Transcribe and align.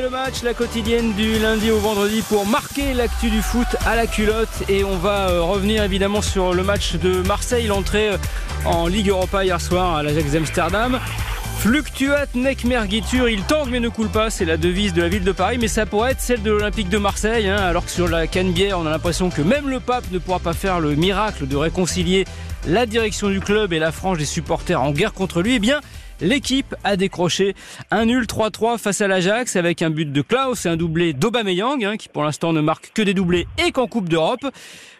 le 0.00 0.10
match, 0.10 0.42
la 0.42 0.54
quotidienne 0.54 1.12
du 1.14 1.38
lundi 1.38 1.70
au 1.70 1.78
vendredi 1.78 2.22
pour 2.22 2.46
marquer 2.46 2.94
l'actu 2.94 3.30
du 3.30 3.42
foot 3.42 3.66
à 3.86 3.94
la 3.94 4.06
culotte. 4.06 4.64
Et 4.68 4.82
on 4.82 4.96
va 4.96 5.28
euh, 5.30 5.42
revenir 5.42 5.84
évidemment 5.84 6.22
sur 6.22 6.52
le 6.52 6.62
match 6.64 6.94
de 6.94 7.22
Marseille, 7.22 7.66
l'entrée 7.66 8.10
euh, 8.10 8.16
en 8.64 8.86
Ligue 8.86 9.10
Europa 9.10 9.44
hier 9.44 9.60
soir 9.60 9.96
à 9.96 10.02
l'Ajax 10.02 10.34
Amsterdam. 10.34 10.98
Fluctuat 11.58 12.26
nec 12.34 12.64
mergitur, 12.64 13.28
il 13.28 13.42
tangue 13.42 13.68
mais 13.70 13.80
ne 13.80 13.88
coule 13.88 14.08
pas, 14.08 14.30
c'est 14.30 14.44
la 14.44 14.56
devise 14.56 14.92
de 14.92 15.02
la 15.02 15.08
ville 15.08 15.24
de 15.24 15.32
Paris, 15.32 15.58
mais 15.60 15.68
ça 15.68 15.86
pourrait 15.86 16.12
être 16.12 16.20
celle 16.20 16.42
de 16.42 16.50
l'Olympique 16.50 16.88
de 16.88 16.98
Marseille, 16.98 17.48
hein, 17.48 17.56
alors 17.56 17.84
que 17.84 17.90
sur 17.90 18.08
la 18.08 18.26
Canebière, 18.26 18.78
on 18.78 18.86
a 18.86 18.90
l'impression 18.90 19.30
que 19.30 19.42
même 19.42 19.68
le 19.68 19.80
pape 19.80 20.04
ne 20.10 20.18
pourra 20.18 20.40
pas 20.40 20.54
faire 20.54 20.80
le 20.80 20.94
miracle 20.94 21.46
de 21.46 21.56
réconcilier 21.56 22.24
la 22.66 22.86
direction 22.86 23.28
du 23.28 23.40
club 23.40 23.72
et 23.72 23.78
la 23.78 23.92
frange 23.92 24.18
des 24.18 24.24
supporters 24.24 24.80
en 24.82 24.90
guerre 24.90 25.12
contre 25.12 25.40
lui. 25.40 25.54
Eh 25.54 25.58
bien, 25.58 25.80
L'équipe 26.20 26.74
a 26.84 26.96
décroché 26.96 27.54
un 27.90 28.06
nul 28.06 28.24
3-3 28.24 28.78
face 28.78 29.00
à 29.00 29.08
l'Ajax 29.08 29.56
avec 29.56 29.82
un 29.82 29.90
but 29.90 30.10
de 30.10 30.22
Klaus 30.22 30.64
et 30.64 30.68
un 30.68 30.76
doublé 30.76 31.12
d'Aubameyang 31.12 31.84
hein, 31.84 31.96
qui 31.96 32.08
pour 32.08 32.22
l'instant 32.22 32.52
ne 32.52 32.60
marque 32.60 32.92
que 32.94 33.02
des 33.02 33.14
doublés 33.14 33.46
et 33.64 33.72
qu'en 33.72 33.86
Coupe 33.86 34.08
d'Europe. 34.08 34.46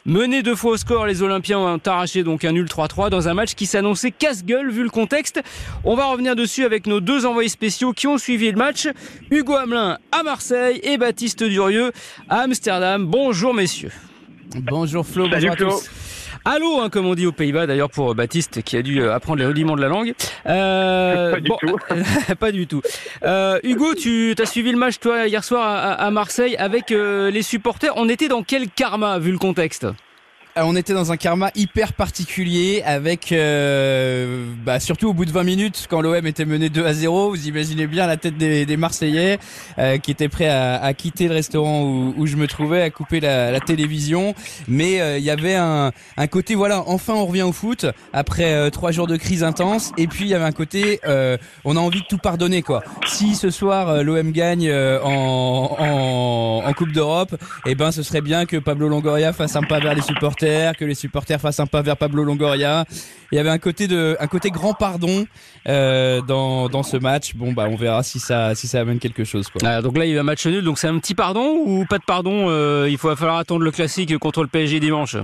Mené 0.06 0.42
deux 0.42 0.54
fois 0.54 0.72
au 0.72 0.76
score, 0.76 1.06
les 1.06 1.22
Olympiens 1.22 1.58
ont 1.58 1.80
arraché 1.86 2.24
donc 2.24 2.44
un 2.44 2.52
nul 2.52 2.66
3-3 2.66 3.08
dans 3.08 3.28
un 3.28 3.34
match 3.34 3.54
qui 3.54 3.64
s'annonçait 3.64 4.10
casse-gueule 4.10 4.70
vu 4.70 4.82
le 4.82 4.90
contexte. 4.90 5.40
On 5.84 5.94
va 5.94 6.06
revenir 6.06 6.36
dessus 6.36 6.64
avec 6.64 6.86
nos 6.86 7.00
deux 7.00 7.24
envoyés 7.24 7.48
spéciaux 7.48 7.92
qui 7.92 8.06
ont 8.06 8.18
suivi 8.18 8.50
le 8.50 8.58
match. 8.58 8.88
Hugo 9.30 9.54
Hamelin 9.54 9.98
à 10.12 10.22
Marseille 10.22 10.80
et 10.82 10.98
Baptiste 10.98 11.42
Durieux 11.42 11.92
à 12.28 12.40
Amsterdam. 12.40 13.06
Bonjour 13.06 13.54
messieurs. 13.54 13.92
Bonjour 14.56 15.06
Flo, 15.06 15.28
bonjour 15.28 15.52
à 15.52 15.56
tous. 15.56 15.90
Allô, 16.46 16.80
hein, 16.80 16.90
comme 16.90 17.06
on 17.06 17.14
dit 17.14 17.26
aux 17.26 17.32
Pays-Bas, 17.32 17.66
d'ailleurs 17.66 17.88
pour 17.88 18.10
euh, 18.10 18.14
Baptiste 18.14 18.62
qui 18.62 18.76
a 18.76 18.82
dû 18.82 19.00
euh, 19.00 19.14
apprendre 19.14 19.38
les 19.38 19.46
rudiments 19.46 19.76
de 19.76 19.80
la 19.80 19.88
langue. 19.88 20.12
Euh, 20.46 21.32
pas 21.32 21.40
du 21.40 21.48
tout. 21.48 21.78
pas 22.38 22.52
du 22.52 22.66
tout. 22.66 22.82
Euh, 23.24 23.58
Hugo, 23.62 23.94
tu 23.94 24.34
as 24.38 24.44
suivi 24.44 24.70
le 24.70 24.76
match 24.76 24.98
toi 25.00 25.26
hier 25.26 25.42
soir 25.42 25.66
à, 25.66 25.92
à 25.92 26.10
Marseille 26.10 26.54
avec 26.56 26.90
les 26.90 27.42
supporters. 27.42 27.94
On 27.96 28.10
était 28.10 28.28
dans 28.28 28.42
quel 28.42 28.68
karma 28.68 29.18
vu 29.18 29.32
le 29.32 29.38
contexte? 29.38 29.86
On 30.56 30.76
était 30.76 30.94
dans 30.94 31.10
un 31.10 31.16
karma 31.16 31.50
hyper 31.56 31.92
particulier 31.92 32.82
avec 32.84 33.32
euh, 33.32 34.46
bah, 34.64 34.78
surtout 34.78 35.08
au 35.08 35.12
bout 35.12 35.24
de 35.24 35.32
20 35.32 35.42
minutes 35.42 35.86
quand 35.90 36.00
l'OM 36.00 36.26
était 36.26 36.44
mené 36.44 36.68
2 36.68 36.86
à 36.86 36.92
0 36.92 37.30
vous 37.30 37.48
imaginez 37.48 37.86
bien 37.86 38.06
la 38.06 38.16
tête 38.16 38.36
des, 38.36 38.76
Marseillais 38.76 39.38
euh, 39.78 39.98
qui 39.98 40.10
étaient 40.10 40.28
prêts 40.28 40.48
à, 40.48 40.82
à, 40.82 40.94
quitter 40.94 41.28
le 41.28 41.34
restaurant 41.34 41.82
où, 41.82 42.14
où, 42.16 42.26
je 42.26 42.36
me 42.36 42.46
trouvais 42.46 42.82
à 42.82 42.90
couper 42.90 43.20
la, 43.20 43.52
la 43.52 43.60
télévision. 43.60 44.34
Mais 44.66 45.00
euh, 45.00 45.18
il 45.18 45.24
y 45.24 45.30
avait 45.30 45.54
un, 45.54 45.92
un, 46.16 46.26
côté 46.26 46.54
voilà 46.54 46.82
enfin 46.86 47.14
on 47.14 47.26
revient 47.26 47.42
au 47.42 47.52
foot 47.52 47.86
après 48.12 48.70
trois 48.70 48.90
jours 48.90 49.06
de 49.06 49.16
crise 49.16 49.42
intense. 49.42 49.92
Et 49.96 50.06
puis 50.06 50.24
il 50.24 50.30
y 50.30 50.34
avait 50.34 50.44
un 50.44 50.52
côté 50.52 51.00
on 51.64 51.76
a 51.76 51.80
envie 51.80 52.00
de 52.00 52.06
tout 52.06 52.18
pardonner 52.18 52.62
quoi. 52.62 52.82
Si 53.06 53.34
ce 53.34 53.50
soir 53.50 54.02
l'OM 54.02 54.30
gagne 54.32 54.72
en, 54.72 55.76
en, 55.78 56.62
en, 56.64 56.72
Coupe 56.74 56.92
d'Europe 56.92 57.34
et 57.66 57.70
eh 57.70 57.74
ben 57.76 57.92
ce 57.92 58.02
serait 58.02 58.20
bien 58.20 58.46
que 58.46 58.56
Pablo 58.56 58.88
Longoria 58.88 59.32
fasse 59.32 59.54
un 59.54 59.62
pas 59.62 59.78
vers 59.78 59.94
les 59.94 60.02
supporters 60.02 60.43
que 60.44 60.84
les 60.84 60.94
supporters 60.94 61.40
fassent 61.40 61.60
un 61.60 61.66
pas 61.66 61.82
vers 61.82 61.96
Pablo 61.96 62.24
Longoria. 62.24 62.84
Il 63.32 63.36
y 63.36 63.38
avait 63.38 63.50
un 63.50 63.58
côté 63.58 63.88
de, 63.88 64.16
un 64.20 64.26
côté 64.26 64.50
grand 64.50 64.74
pardon 64.74 65.26
euh, 65.68 66.20
dans, 66.20 66.68
dans 66.68 66.82
ce 66.82 66.96
match. 66.96 67.34
Bon 67.34 67.52
bah 67.52 67.66
on 67.68 67.76
verra 67.76 68.02
si 68.02 68.20
ça, 68.20 68.54
si 68.54 68.68
ça 68.68 68.80
amène 68.80 68.98
quelque 68.98 69.24
chose. 69.24 69.48
Ah, 69.64 69.82
donc 69.82 69.98
là 69.98 70.06
il 70.06 70.12
y 70.12 70.16
a 70.16 70.20
un 70.20 70.24
match 70.24 70.46
nul, 70.46 70.62
donc 70.62 70.78
c'est 70.78 70.88
un 70.88 70.98
petit 70.98 71.14
pardon 71.14 71.62
ou 71.64 71.84
pas 71.88 71.98
de 71.98 72.04
pardon 72.04 72.46
euh, 72.48 72.86
Il 72.88 72.98
faut 72.98 73.14
falloir 73.16 73.38
attendre 73.38 73.64
le 73.64 73.70
classique 73.70 74.16
contre 74.18 74.42
le 74.42 74.48
PSG 74.48 74.80
dimanche? 74.80 75.16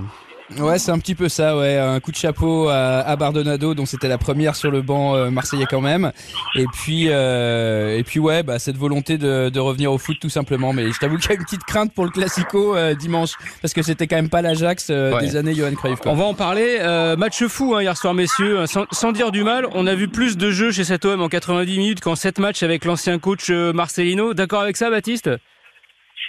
Ouais, 0.59 0.79
c'est 0.79 0.91
un 0.91 0.99
petit 0.99 1.15
peu 1.15 1.29
ça, 1.29 1.57
ouais. 1.57 1.77
Un 1.77 1.99
coup 1.99 2.11
de 2.11 2.17
chapeau 2.17 2.67
à, 2.67 2.99
à 2.99 3.15
Bardonado, 3.15 3.73
dont 3.73 3.85
c'était 3.85 4.07
la 4.07 4.17
première 4.17 4.55
sur 4.55 4.69
le 4.69 4.81
banc 4.81 5.15
euh, 5.15 5.29
marseillais 5.29 5.65
quand 5.69 5.81
même. 5.81 6.11
Et 6.55 6.65
puis, 6.73 7.05
euh, 7.09 7.97
et 7.97 8.03
puis 8.03 8.19
ouais, 8.19 8.43
bah, 8.43 8.59
cette 8.59 8.77
volonté 8.77 9.17
de, 9.17 9.49
de, 9.49 9.59
revenir 9.59 9.91
au 9.91 9.97
foot 9.97 10.17
tout 10.19 10.29
simplement. 10.29 10.73
Mais 10.73 10.91
je 10.91 10.99
t'avoue 10.99 11.17
qu'il 11.17 11.29
y 11.29 11.33
a 11.33 11.35
une 11.35 11.43
petite 11.43 11.63
crainte 11.63 11.93
pour 11.93 12.03
le 12.03 12.11
Classico 12.11 12.75
euh, 12.75 12.93
dimanche, 12.95 13.31
parce 13.61 13.73
que 13.73 13.81
c'était 13.81 14.07
quand 14.07 14.17
même 14.17 14.29
pas 14.29 14.41
l'Ajax 14.41 14.89
euh, 14.89 15.13
ouais. 15.13 15.21
des 15.21 15.35
années 15.35 15.53
Johan 15.53 15.73
Cruyff. 15.73 15.99
On 16.05 16.15
va 16.15 16.25
en 16.25 16.33
parler. 16.33 16.77
Euh, 16.81 17.15
match 17.15 17.43
fou 17.45 17.75
hein, 17.75 17.81
hier 17.81 17.95
soir, 17.95 18.13
messieurs. 18.13 18.65
Sans, 18.65 18.85
sans, 18.91 19.11
dire 19.11 19.31
du 19.31 19.43
mal, 19.43 19.67
on 19.73 19.87
a 19.87 19.95
vu 19.95 20.07
plus 20.07 20.37
de 20.37 20.51
jeux 20.51 20.71
chez 20.71 20.83
cet 20.83 21.05
OM 21.05 21.21
en 21.21 21.29
90 21.29 21.77
minutes 21.77 22.01
qu'en 22.01 22.15
7 22.15 22.39
matchs 22.39 22.63
avec 22.63 22.85
l'ancien 22.85 23.19
coach 23.19 23.49
Marcelino. 23.49 24.33
D'accord 24.33 24.61
avec 24.61 24.77
ça, 24.77 24.89
Baptiste? 24.89 25.29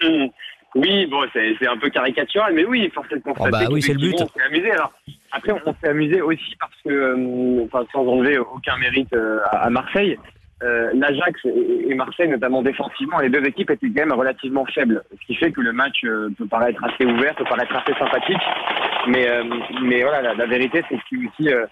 Mmh. 0.03 0.27
Oui, 0.75 1.07
bon, 1.07 1.23
c'est 1.33 1.67
un 1.67 1.77
peu 1.77 1.91
caricatural, 1.91 2.55
mais 2.55 2.65
oui, 2.65 2.91
forcément. 2.95 3.21
Oh 3.39 3.47
bah 3.51 3.67
oui, 3.71 3.83
c'est 3.83 3.93
le 3.93 3.99
but. 3.99 4.15
On 4.21 4.27
s'est 4.27 4.47
amusé. 4.47 4.71
Alors, 4.71 4.93
après, 5.33 5.53
on 5.53 5.75
s'est 5.75 5.89
amusé 5.89 6.23
aussi 6.23 6.57
parce 6.59 6.75
que, 6.85 6.91
euh, 6.91 7.65
enfin, 7.65 7.85
sans 7.93 8.07
enlever 8.07 8.39
aucun 8.39 8.77
mérite 8.79 9.13
euh, 9.13 9.41
à, 9.51 9.69
Marseille, 9.69 10.19
euh, 10.63 10.91
l'Ajax 10.95 11.41
et, 11.45 11.95
Marseille, 11.95 12.29
notamment 12.29 12.63
défensivement, 12.63 13.19
les 13.19 13.29
deux 13.29 13.45
équipes 13.45 13.71
étaient 13.71 13.89
quand 13.89 14.07
même 14.07 14.13
relativement 14.13 14.65
faibles, 14.65 15.03
ce 15.11 15.27
qui 15.27 15.35
fait 15.35 15.53
que 15.53 15.61
le 15.61 15.73
match 15.73 16.05
euh, 16.05 16.31
peut 16.39 16.47
paraître 16.47 16.83
assez 16.85 17.05
ouvert, 17.05 17.35
peut 17.35 17.45
paraître 17.45 17.77
assez 17.77 17.93
sympathique, 17.99 18.43
mais, 19.09 19.29
euh, 19.29 19.45
mais 19.83 20.03
voilà, 20.03 20.23
la, 20.23 20.35
la 20.35 20.47
vérité, 20.47 20.83
c'est 20.89 20.99
qu'il 21.09 21.23
y 21.23 21.27
a 21.27 21.29
aussi 21.29 21.69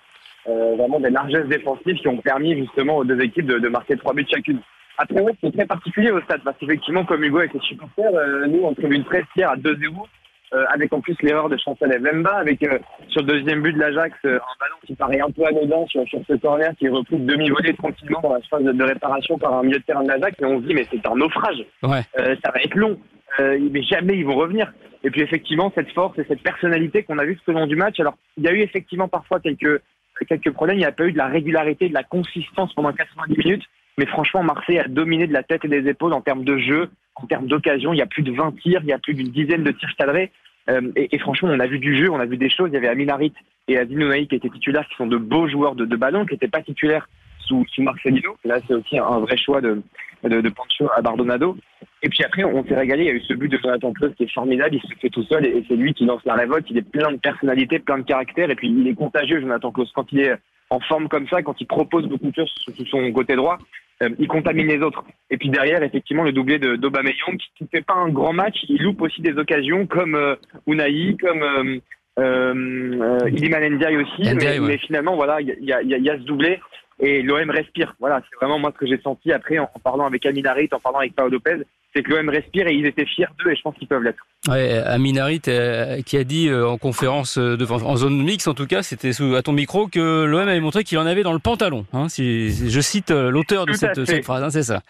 euh, 0.48 0.74
vraiment 0.76 1.00
des 1.00 1.10
largesses 1.10 1.48
défensives 1.48 1.96
qui 1.96 2.08
ont 2.08 2.16
permis 2.18 2.56
justement 2.56 2.98
aux 2.98 3.04
deux 3.04 3.20
équipes 3.20 3.46
de, 3.46 3.58
de 3.58 3.68
marquer 3.68 3.96
trois 3.96 4.12
buts 4.12 4.26
chacune. 4.30 4.60
Après, 5.02 5.22
ouais, 5.22 5.32
c'est 5.42 5.52
très 5.56 5.64
particulier 5.64 6.10
au 6.10 6.20
stade 6.20 6.42
parce 6.44 6.58
qu'effectivement, 6.58 7.06
comme 7.06 7.24
Hugo 7.24 7.38
avec 7.38 7.54
les 7.54 7.60
supporters, 7.60 8.14
euh, 8.14 8.46
nous, 8.46 8.60
on 8.64 8.74
trouve 8.74 8.92
une 8.92 9.04
presse 9.04 9.24
hier 9.34 9.48
à 9.48 9.56
2-0, 9.56 10.06
euh, 10.52 10.64
avec 10.68 10.92
en 10.92 11.00
plus 11.00 11.16
l'erreur 11.22 11.48
de 11.48 11.56
Chancel 11.56 11.98
Vemba, 12.02 12.36
avec 12.36 12.62
euh, 12.62 12.78
sur 13.08 13.22
le 13.22 13.28
deuxième 13.28 13.62
but 13.62 13.72
de 13.72 13.78
l'Ajax, 13.78 14.14
un 14.24 14.28
ballon 14.28 14.76
qui 14.86 14.94
paraît 14.94 15.20
un 15.20 15.30
peu 15.30 15.46
anodin 15.46 15.86
sur, 15.86 16.06
sur 16.06 16.20
ce 16.28 16.34
corner 16.34 16.74
qui 16.78 16.84
est 16.84 16.90
repris 16.90 17.16
demi-volé 17.16 17.72
tranquillement 17.72 18.20
dans 18.22 18.34
la 18.34 18.40
phase 18.42 18.62
de, 18.62 18.72
de, 18.72 18.84
réparation 18.84 19.38
par 19.38 19.54
un 19.54 19.62
milieu 19.62 19.78
de 19.78 19.84
terrain 19.84 20.02
de 20.02 20.08
l'Ajax, 20.08 20.36
et 20.38 20.44
on 20.44 20.60
se 20.60 20.66
dit, 20.66 20.74
mais 20.74 20.86
c'est 20.90 21.06
un 21.06 21.14
naufrage. 21.14 21.64
Ouais. 21.82 22.02
ça 22.14 22.50
va 22.50 22.60
être 22.62 22.74
long. 22.74 22.98
mais 23.38 23.82
jamais 23.84 24.18
ils 24.18 24.26
vont 24.26 24.36
revenir. 24.36 24.70
Et 25.02 25.10
puis 25.10 25.22
effectivement, 25.22 25.72
cette 25.74 25.90
force 25.92 26.18
et 26.18 26.26
cette 26.28 26.42
personnalité 26.42 27.04
qu'on 27.04 27.16
a 27.16 27.24
vue 27.24 27.36
tout 27.36 27.52
au 27.52 27.54
long 27.54 27.66
du 27.66 27.76
match. 27.76 27.98
Alors, 28.00 28.18
il 28.36 28.44
y 28.44 28.48
a 28.48 28.52
eu 28.52 28.60
effectivement 28.60 29.08
parfois 29.08 29.40
quelques 29.40 29.80
quelques 30.28 30.50
problèmes. 30.50 30.76
Il 30.76 30.80
n'y 30.80 30.84
a 30.84 30.92
pas 30.92 31.06
eu 31.06 31.12
de 31.12 31.16
la 31.16 31.28
régularité, 31.28 31.88
de 31.88 31.94
la 31.94 32.02
consistance 32.02 32.74
pendant 32.74 32.92
90 32.92 33.38
minutes. 33.38 33.64
Mais 34.00 34.06
franchement, 34.06 34.42
Marseille 34.42 34.78
a 34.78 34.88
dominé 34.88 35.26
de 35.26 35.34
la 35.34 35.42
tête 35.42 35.62
et 35.66 35.68
des 35.68 35.86
épaules 35.86 36.14
en 36.14 36.22
termes 36.22 36.42
de 36.42 36.56
jeu, 36.56 36.88
en 37.16 37.26
termes 37.26 37.46
d'occasion. 37.46 37.92
Il 37.92 37.98
y 37.98 38.02
a 38.02 38.06
plus 38.06 38.22
de 38.22 38.32
20 38.32 38.58
tirs, 38.62 38.80
il 38.82 38.88
y 38.88 38.94
a 38.94 38.98
plus 38.98 39.12
d'une 39.12 39.28
dizaine 39.28 39.62
de 39.62 39.72
tirs 39.72 39.94
cadrés. 39.98 40.32
Euh, 40.70 40.90
et, 40.96 41.18
franchement, 41.18 41.50
on 41.52 41.60
a 41.60 41.66
vu 41.66 41.78
du 41.78 41.94
jeu, 41.94 42.10
on 42.10 42.18
a 42.18 42.24
vu 42.24 42.38
des 42.38 42.48
choses. 42.48 42.70
Il 42.70 42.74
y 42.74 42.78
avait 42.78 42.88
Aminarit 42.88 43.34
et 43.68 43.76
Adinouaï 43.76 44.26
qui 44.26 44.36
étaient 44.36 44.48
titulaires, 44.48 44.88
qui 44.88 44.96
sont 44.96 45.06
de 45.06 45.18
beaux 45.18 45.48
joueurs 45.48 45.74
de, 45.74 45.84
ballon, 45.96 46.24
qui 46.24 46.32
n'étaient 46.32 46.48
pas 46.48 46.62
titulaires 46.62 47.10
sous, 47.40 47.66
sous 47.74 47.82
Marcelino. 47.82 48.38
Là, 48.46 48.56
c'est 48.66 48.72
aussi 48.72 48.98
un 48.98 49.18
vrai 49.18 49.36
choix 49.36 49.60
de, 49.60 49.82
de, 50.24 50.40
de 50.40 50.52
à 50.96 51.02
Bardonado. 51.02 51.58
Et 52.02 52.08
puis 52.08 52.24
après, 52.24 52.44
on 52.44 52.64
s'est 52.64 52.74
régalé. 52.74 53.02
Il 53.02 53.06
y 53.08 53.10
a 53.10 53.14
eu 53.14 53.20
ce 53.20 53.34
but 53.34 53.48
de 53.48 53.58
Jonathan 53.58 53.92
Klaus 53.92 54.14
qui 54.16 54.22
est 54.22 54.32
formidable. 54.32 54.76
Il 54.76 54.80
se 54.80 54.98
fait 54.98 55.10
tout 55.10 55.24
seul 55.24 55.44
et, 55.44 55.62
c'est 55.68 55.76
lui 55.76 55.92
qui 55.92 56.06
lance 56.06 56.24
la 56.24 56.36
révolte. 56.36 56.70
Il 56.70 56.78
est 56.78 56.90
plein 56.90 57.12
de 57.12 57.18
personnalité, 57.18 57.80
plein 57.80 57.98
de 57.98 58.04
caractère. 58.04 58.48
Et 58.48 58.54
puis, 58.54 58.70
il 58.70 58.88
est 58.88 58.94
contagieux, 58.94 59.42
Jonathan 59.42 59.70
Klaus. 59.70 59.92
Quand 59.94 60.10
il 60.10 60.20
est 60.20 60.36
en 60.70 60.80
forme 60.80 61.08
comme 61.08 61.28
ça, 61.28 61.42
quand 61.42 61.60
il 61.60 61.66
propose 61.66 62.06
beaucoup 62.06 62.30
de 62.30 62.34
choses 62.34 62.54
sous 62.76 62.86
son 62.86 63.12
côté 63.12 63.36
droit, 63.36 63.58
euh, 64.02 64.08
il 64.18 64.28
contamine 64.28 64.66
les 64.66 64.80
autres. 64.80 65.04
Et 65.30 65.36
puis 65.36 65.50
derrière, 65.50 65.82
effectivement, 65.82 66.22
le 66.22 66.32
doublé 66.32 66.58
de 66.58 66.76
d'Aubameyang 66.76 67.36
qui 67.56 67.64
ne 67.64 67.68
fait 67.68 67.84
pas 67.84 67.94
un 67.94 68.08
grand 68.08 68.32
match, 68.32 68.56
il 68.68 68.82
loupe 68.82 69.02
aussi 69.02 69.20
des 69.20 69.36
occasions 69.36 69.86
comme 69.86 70.14
euh, 70.14 70.36
Unai, 70.66 71.16
comme 71.20 71.42
euh, 71.42 71.78
euh, 72.18 73.30
Ndiaye 73.30 73.96
aussi. 73.96 74.22
Ndiaye, 74.22 74.36
mais, 74.36 74.58
ouais. 74.58 74.68
mais, 74.68 74.78
finalement, 74.78 75.16
voilà, 75.16 75.40
il 75.40 75.48
y 75.48 75.72
a, 75.72 75.82
y, 75.82 75.94
a, 75.94 75.98
y 75.98 76.10
a, 76.10 76.18
ce 76.18 76.22
doublé 76.22 76.60
et 77.00 77.22
l'OM 77.22 77.50
respire. 77.50 77.94
Voilà, 77.98 78.20
c'est 78.28 78.36
vraiment 78.36 78.58
moi 78.58 78.72
ce 78.74 78.78
que 78.78 78.86
j'ai 78.86 79.00
senti 79.00 79.32
après 79.32 79.58
en, 79.58 79.70
en 79.74 79.78
parlant 79.80 80.06
avec 80.06 80.24
Aminarit, 80.26 80.68
en 80.72 80.80
parlant 80.80 80.98
avec 80.98 81.14
Paolo 81.14 81.32
Lopez, 81.32 81.64
c'est 81.94 82.02
que 82.02 82.10
l'OM 82.10 82.28
respire 82.28 82.68
et 82.68 82.74
ils 82.74 82.86
étaient 82.86 83.06
fiers 83.06 83.26
d'eux 83.38 83.50
et 83.50 83.56
je 83.56 83.62
pense 83.62 83.74
qu'ils 83.76 83.88
peuvent 83.88 84.02
l'être. 84.02 84.24
Ouais, 84.48 84.78
Aminarit 84.78 85.42
euh, 85.48 86.02
qui 86.02 86.16
a 86.16 86.24
dit 86.24 86.48
euh, 86.48 86.68
en 86.68 86.78
conférence 86.78 87.36
de, 87.36 87.64
en 87.70 87.96
zone 87.96 88.22
mixte 88.22 88.48
en 88.48 88.54
tout 88.54 88.66
cas, 88.66 88.82
c'était 88.82 89.10
à 89.36 89.42
ton 89.42 89.52
micro 89.52 89.88
que 89.88 90.24
l'OM 90.24 90.48
avait 90.48 90.60
montré 90.60 90.84
qu'il 90.84 90.98
en 90.98 91.06
avait 91.06 91.22
dans 91.22 91.32
le 91.32 91.38
pantalon. 91.38 91.86
Hein, 91.92 92.08
si, 92.08 92.52
si 92.52 92.70
je 92.70 92.80
cite 92.80 93.10
euh, 93.10 93.30
l'auteur 93.30 93.66
de 93.66 93.72
cette, 93.72 94.04
cette, 94.04 94.24
phrase, 94.24 94.42
hein, 94.42 94.50
c'est 94.50 94.62
ça. 94.62 94.82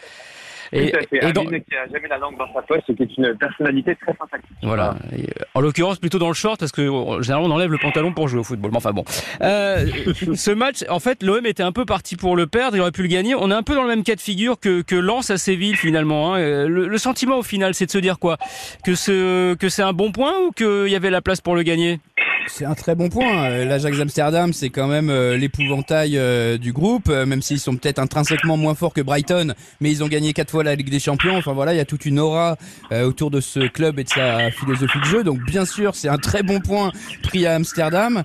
Et, 0.72 0.92
et 1.12 1.32
dans... 1.32 1.44
qui 1.44 1.56
a 1.56 1.88
jamais 1.92 2.08
la 2.08 2.18
langue 2.18 2.38
dans 2.38 2.52
sa 2.52 2.62
poche, 2.62 2.82
qui 2.86 2.92
est 2.92 3.16
une 3.16 3.36
personnalité 3.36 3.96
très 3.96 4.14
sympathique. 4.16 4.50
Voilà. 4.62 4.96
Et, 5.16 5.26
en 5.54 5.60
l'occurrence, 5.60 5.98
plutôt 5.98 6.18
dans 6.18 6.28
le 6.28 6.34
short, 6.34 6.60
parce 6.60 6.72
que 6.72 6.82
généralement 7.22 7.48
on 7.48 7.56
enlève 7.56 7.70
le 7.70 7.78
pantalon 7.78 8.12
pour 8.12 8.28
jouer 8.28 8.40
au 8.40 8.44
football. 8.44 8.70
Mais 8.70 8.76
enfin 8.76 8.92
bon. 8.92 9.04
Euh, 9.42 9.86
ce 10.34 10.50
match, 10.50 10.84
en 10.88 11.00
fait, 11.00 11.22
l'OM 11.22 11.44
était 11.46 11.62
un 11.62 11.72
peu 11.72 11.84
parti 11.84 12.16
pour 12.16 12.36
le 12.36 12.46
perdre, 12.46 12.76
il 12.76 12.80
aurait 12.80 12.92
pu 12.92 13.02
le 13.02 13.08
gagner. 13.08 13.34
On 13.34 13.50
est 13.50 13.54
un 13.54 13.62
peu 13.62 13.74
dans 13.74 13.82
le 13.82 13.88
même 13.88 14.04
cas 14.04 14.14
de 14.14 14.20
figure 14.20 14.58
que, 14.60 14.82
que 14.82 14.94
Lens 14.94 15.30
à 15.30 15.38
Séville 15.38 15.76
finalement. 15.76 16.34
Hein. 16.34 16.66
Le, 16.68 16.88
le, 16.88 16.98
sentiment 16.98 17.38
au 17.38 17.42
final, 17.42 17.74
c'est 17.74 17.86
de 17.86 17.90
se 17.90 17.98
dire 17.98 18.18
quoi? 18.18 18.36
Que 18.84 18.94
ce 18.94 19.54
que 19.54 19.68
c'est 19.68 19.82
un 19.82 19.92
bon 19.92 20.12
point 20.12 20.34
ou 20.46 20.52
qu'il 20.52 20.88
y 20.88 20.96
avait 20.96 21.10
la 21.10 21.20
place 21.20 21.40
pour 21.40 21.56
le 21.56 21.62
gagner? 21.62 21.98
C'est 22.46 22.64
un 22.64 22.74
très 22.74 22.94
bon 22.94 23.08
point. 23.08 23.44
Euh, 23.50 23.64
L'Ajax 23.64 24.00
Amsterdam, 24.00 24.52
c'est 24.52 24.70
quand 24.70 24.86
même 24.86 25.10
euh, 25.10 25.36
l'épouvantail 25.36 26.16
euh, 26.16 26.58
du 26.58 26.72
groupe, 26.72 27.08
même 27.08 27.42
s'ils 27.42 27.60
sont 27.60 27.76
peut-être 27.76 27.98
intrinsèquement 27.98 28.56
moins 28.56 28.74
forts 28.74 28.92
que 28.92 29.00
Brighton, 29.00 29.54
mais 29.80 29.90
ils 29.90 30.02
ont 30.02 30.08
gagné 30.08 30.32
quatre 30.32 30.50
fois 30.50 30.64
la 30.64 30.74
Ligue 30.74 30.90
des 30.90 31.00
Champions. 31.00 31.36
Enfin 31.36 31.52
voilà, 31.52 31.74
il 31.74 31.76
y 31.76 31.80
a 31.80 31.84
toute 31.84 32.04
une 32.04 32.18
aura 32.18 32.56
autour 33.04 33.30
de 33.30 33.40
ce 33.40 33.60
club 33.68 33.98
et 33.98 34.04
de 34.04 34.08
sa 34.08 34.50
philosophie 34.50 34.98
de 35.00 35.04
jeu. 35.04 35.24
Donc 35.24 35.40
bien 35.44 35.64
sûr, 35.64 35.94
c'est 35.94 36.08
un 36.08 36.18
très 36.18 36.42
bon 36.42 36.60
point 36.60 36.92
pris 37.22 37.46
à 37.46 37.54
Amsterdam, 37.54 38.22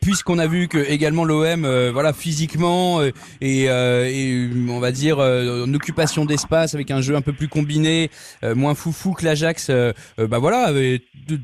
puisqu'on 0.00 0.38
a 0.38 0.46
vu 0.46 0.68
que 0.68 0.78
également 0.78 1.24
l'OM, 1.24 1.66
voilà, 1.92 2.12
physiquement 2.12 3.02
et, 3.02 3.64
et, 3.64 4.50
on 4.68 4.80
va 4.80 4.92
dire 4.92 5.18
en 5.18 5.72
occupation 5.74 6.24
d'espace 6.24 6.74
avec 6.74 6.90
un 6.90 7.00
jeu 7.00 7.16
un 7.16 7.20
peu 7.22 7.32
plus 7.32 7.48
combiné, 7.48 8.10
moins 8.42 8.74
foufou 8.74 9.12
que 9.12 9.24
l'Ajax, 9.24 9.70
bah 10.18 10.38
voilà, 10.38 10.64
avait 10.66 11.02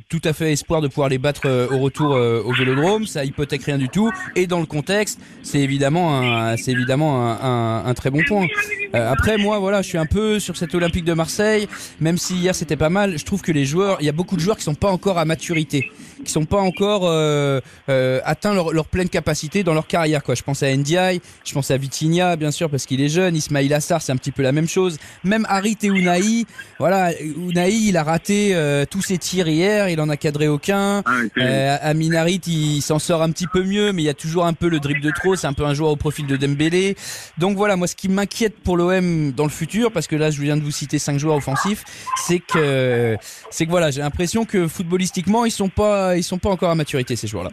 tout 0.08 0.22
à 0.24 0.32
fait 0.32 0.52
espoir 0.52 0.80
de 0.80 0.88
pouvoir 0.88 1.08
les 1.08 1.18
battre 1.18 1.68
au 1.70 1.87
retour 1.88 2.14
euh, 2.14 2.42
au 2.44 2.52
Vélodrome, 2.52 3.06
ça 3.06 3.24
hypothèque 3.24 3.64
rien 3.64 3.78
du 3.78 3.88
tout. 3.88 4.10
Et 4.36 4.46
dans 4.46 4.60
le 4.60 4.66
contexte, 4.66 5.18
c'est 5.42 5.60
évidemment 5.60 6.18
un, 6.18 6.56
c'est 6.56 6.72
évidemment 6.72 7.30
un, 7.30 7.84
un, 7.86 7.94
très 7.94 8.10
bon 8.10 8.20
point. 8.26 8.46
Euh, 8.94 9.10
après, 9.10 9.36
moi, 9.38 9.58
voilà, 9.58 9.82
je 9.82 9.88
suis 9.88 9.98
un 9.98 10.06
peu 10.06 10.38
sur 10.40 10.56
cette 10.56 10.74
Olympique 10.74 11.04
de 11.04 11.12
Marseille. 11.12 11.68
Même 12.00 12.18
si 12.18 12.36
hier 12.36 12.54
c'était 12.54 12.76
pas 12.76 12.88
mal, 12.88 13.18
je 13.18 13.24
trouve 13.24 13.42
que 13.42 13.52
les 13.52 13.64
joueurs, 13.64 13.98
il 14.00 14.06
y 14.06 14.08
a 14.08 14.12
beaucoup 14.12 14.36
de 14.36 14.40
joueurs 14.40 14.56
qui 14.56 14.64
sont 14.64 14.74
pas 14.74 14.88
encore 14.88 15.18
à 15.18 15.24
maturité, 15.24 15.90
qui 16.24 16.32
sont 16.32 16.44
pas 16.44 16.58
encore 16.58 17.02
euh, 17.04 17.60
euh, 17.88 18.20
atteints 18.24 18.54
leur, 18.54 18.72
leur, 18.72 18.86
pleine 18.86 19.08
capacité 19.08 19.62
dans 19.62 19.74
leur 19.74 19.86
carrière. 19.86 20.22
Quoi. 20.22 20.34
Je 20.34 20.42
pense 20.42 20.62
à 20.62 20.74
Ndiaye, 20.74 21.20
je 21.44 21.52
pense 21.52 21.70
à 21.70 21.76
Vitinha, 21.76 22.36
bien 22.36 22.50
sûr, 22.50 22.70
parce 22.70 22.86
qu'il 22.86 23.00
est 23.00 23.08
jeune. 23.08 23.36
Ismail 23.36 23.72
Assar, 23.74 24.02
c'est 24.02 24.12
un 24.12 24.16
petit 24.16 24.32
peu 24.32 24.42
la 24.42 24.52
même 24.52 24.68
chose. 24.68 24.98
Même 25.24 25.46
Harit 25.48 25.78
et 25.82 25.88
Unai, 25.88 26.44
voilà, 26.78 27.12
Unai, 27.20 27.72
il 27.72 27.96
a 27.96 28.02
raté 28.02 28.56
tous 28.90 29.02
ses 29.02 29.18
tirs 29.18 29.48
hier, 29.48 29.88
il 29.88 30.00
en 30.00 30.08
a 30.08 30.16
cadré 30.16 30.48
aucun. 30.48 31.02
Ah, 31.06 31.74
Aminarit, 31.82 32.40
il 32.46 32.80
s'en 32.80 32.98
sort 32.98 33.22
un 33.22 33.30
petit 33.30 33.46
peu 33.46 33.62
mieux, 33.62 33.92
mais 33.92 34.02
il 34.02 34.06
y 34.06 34.10
a 34.10 34.14
toujours 34.14 34.46
un 34.46 34.54
peu 34.54 34.68
le 34.68 34.80
dribble 34.80 35.00
de 35.00 35.10
trop. 35.10 35.36
C'est 35.36 35.46
un 35.46 35.52
peu 35.52 35.64
un 35.64 35.74
joueur 35.74 35.90
au 35.90 35.96
profil 35.96 36.26
de 36.26 36.36
Dembélé. 36.36 36.96
Donc 37.36 37.56
voilà, 37.56 37.76
moi, 37.76 37.86
ce 37.86 37.96
qui 37.96 38.08
m'inquiète 38.08 38.54
pour 38.62 38.77
l'OM 38.78 39.32
dans 39.32 39.44
le 39.44 39.50
futur, 39.50 39.92
parce 39.92 40.06
que 40.06 40.16
là, 40.16 40.30
je 40.30 40.40
viens 40.40 40.56
de 40.56 40.62
vous 40.62 40.70
citer 40.70 40.98
cinq 40.98 41.18
joueurs 41.18 41.36
offensifs, 41.36 41.84
c'est 42.16 42.38
que, 42.38 43.16
c'est 43.50 43.66
que 43.66 43.70
voilà, 43.70 43.90
j'ai 43.90 44.00
l'impression 44.00 44.44
que 44.44 44.66
footballistiquement, 44.66 45.44
ils 45.44 45.50
sont 45.50 45.68
pas, 45.68 46.16
ils 46.16 46.22
sont 46.22 46.38
pas 46.38 46.48
encore 46.48 46.70
à 46.70 46.74
maturité 46.74 47.16
ces 47.16 47.26
joueurs-là. 47.26 47.50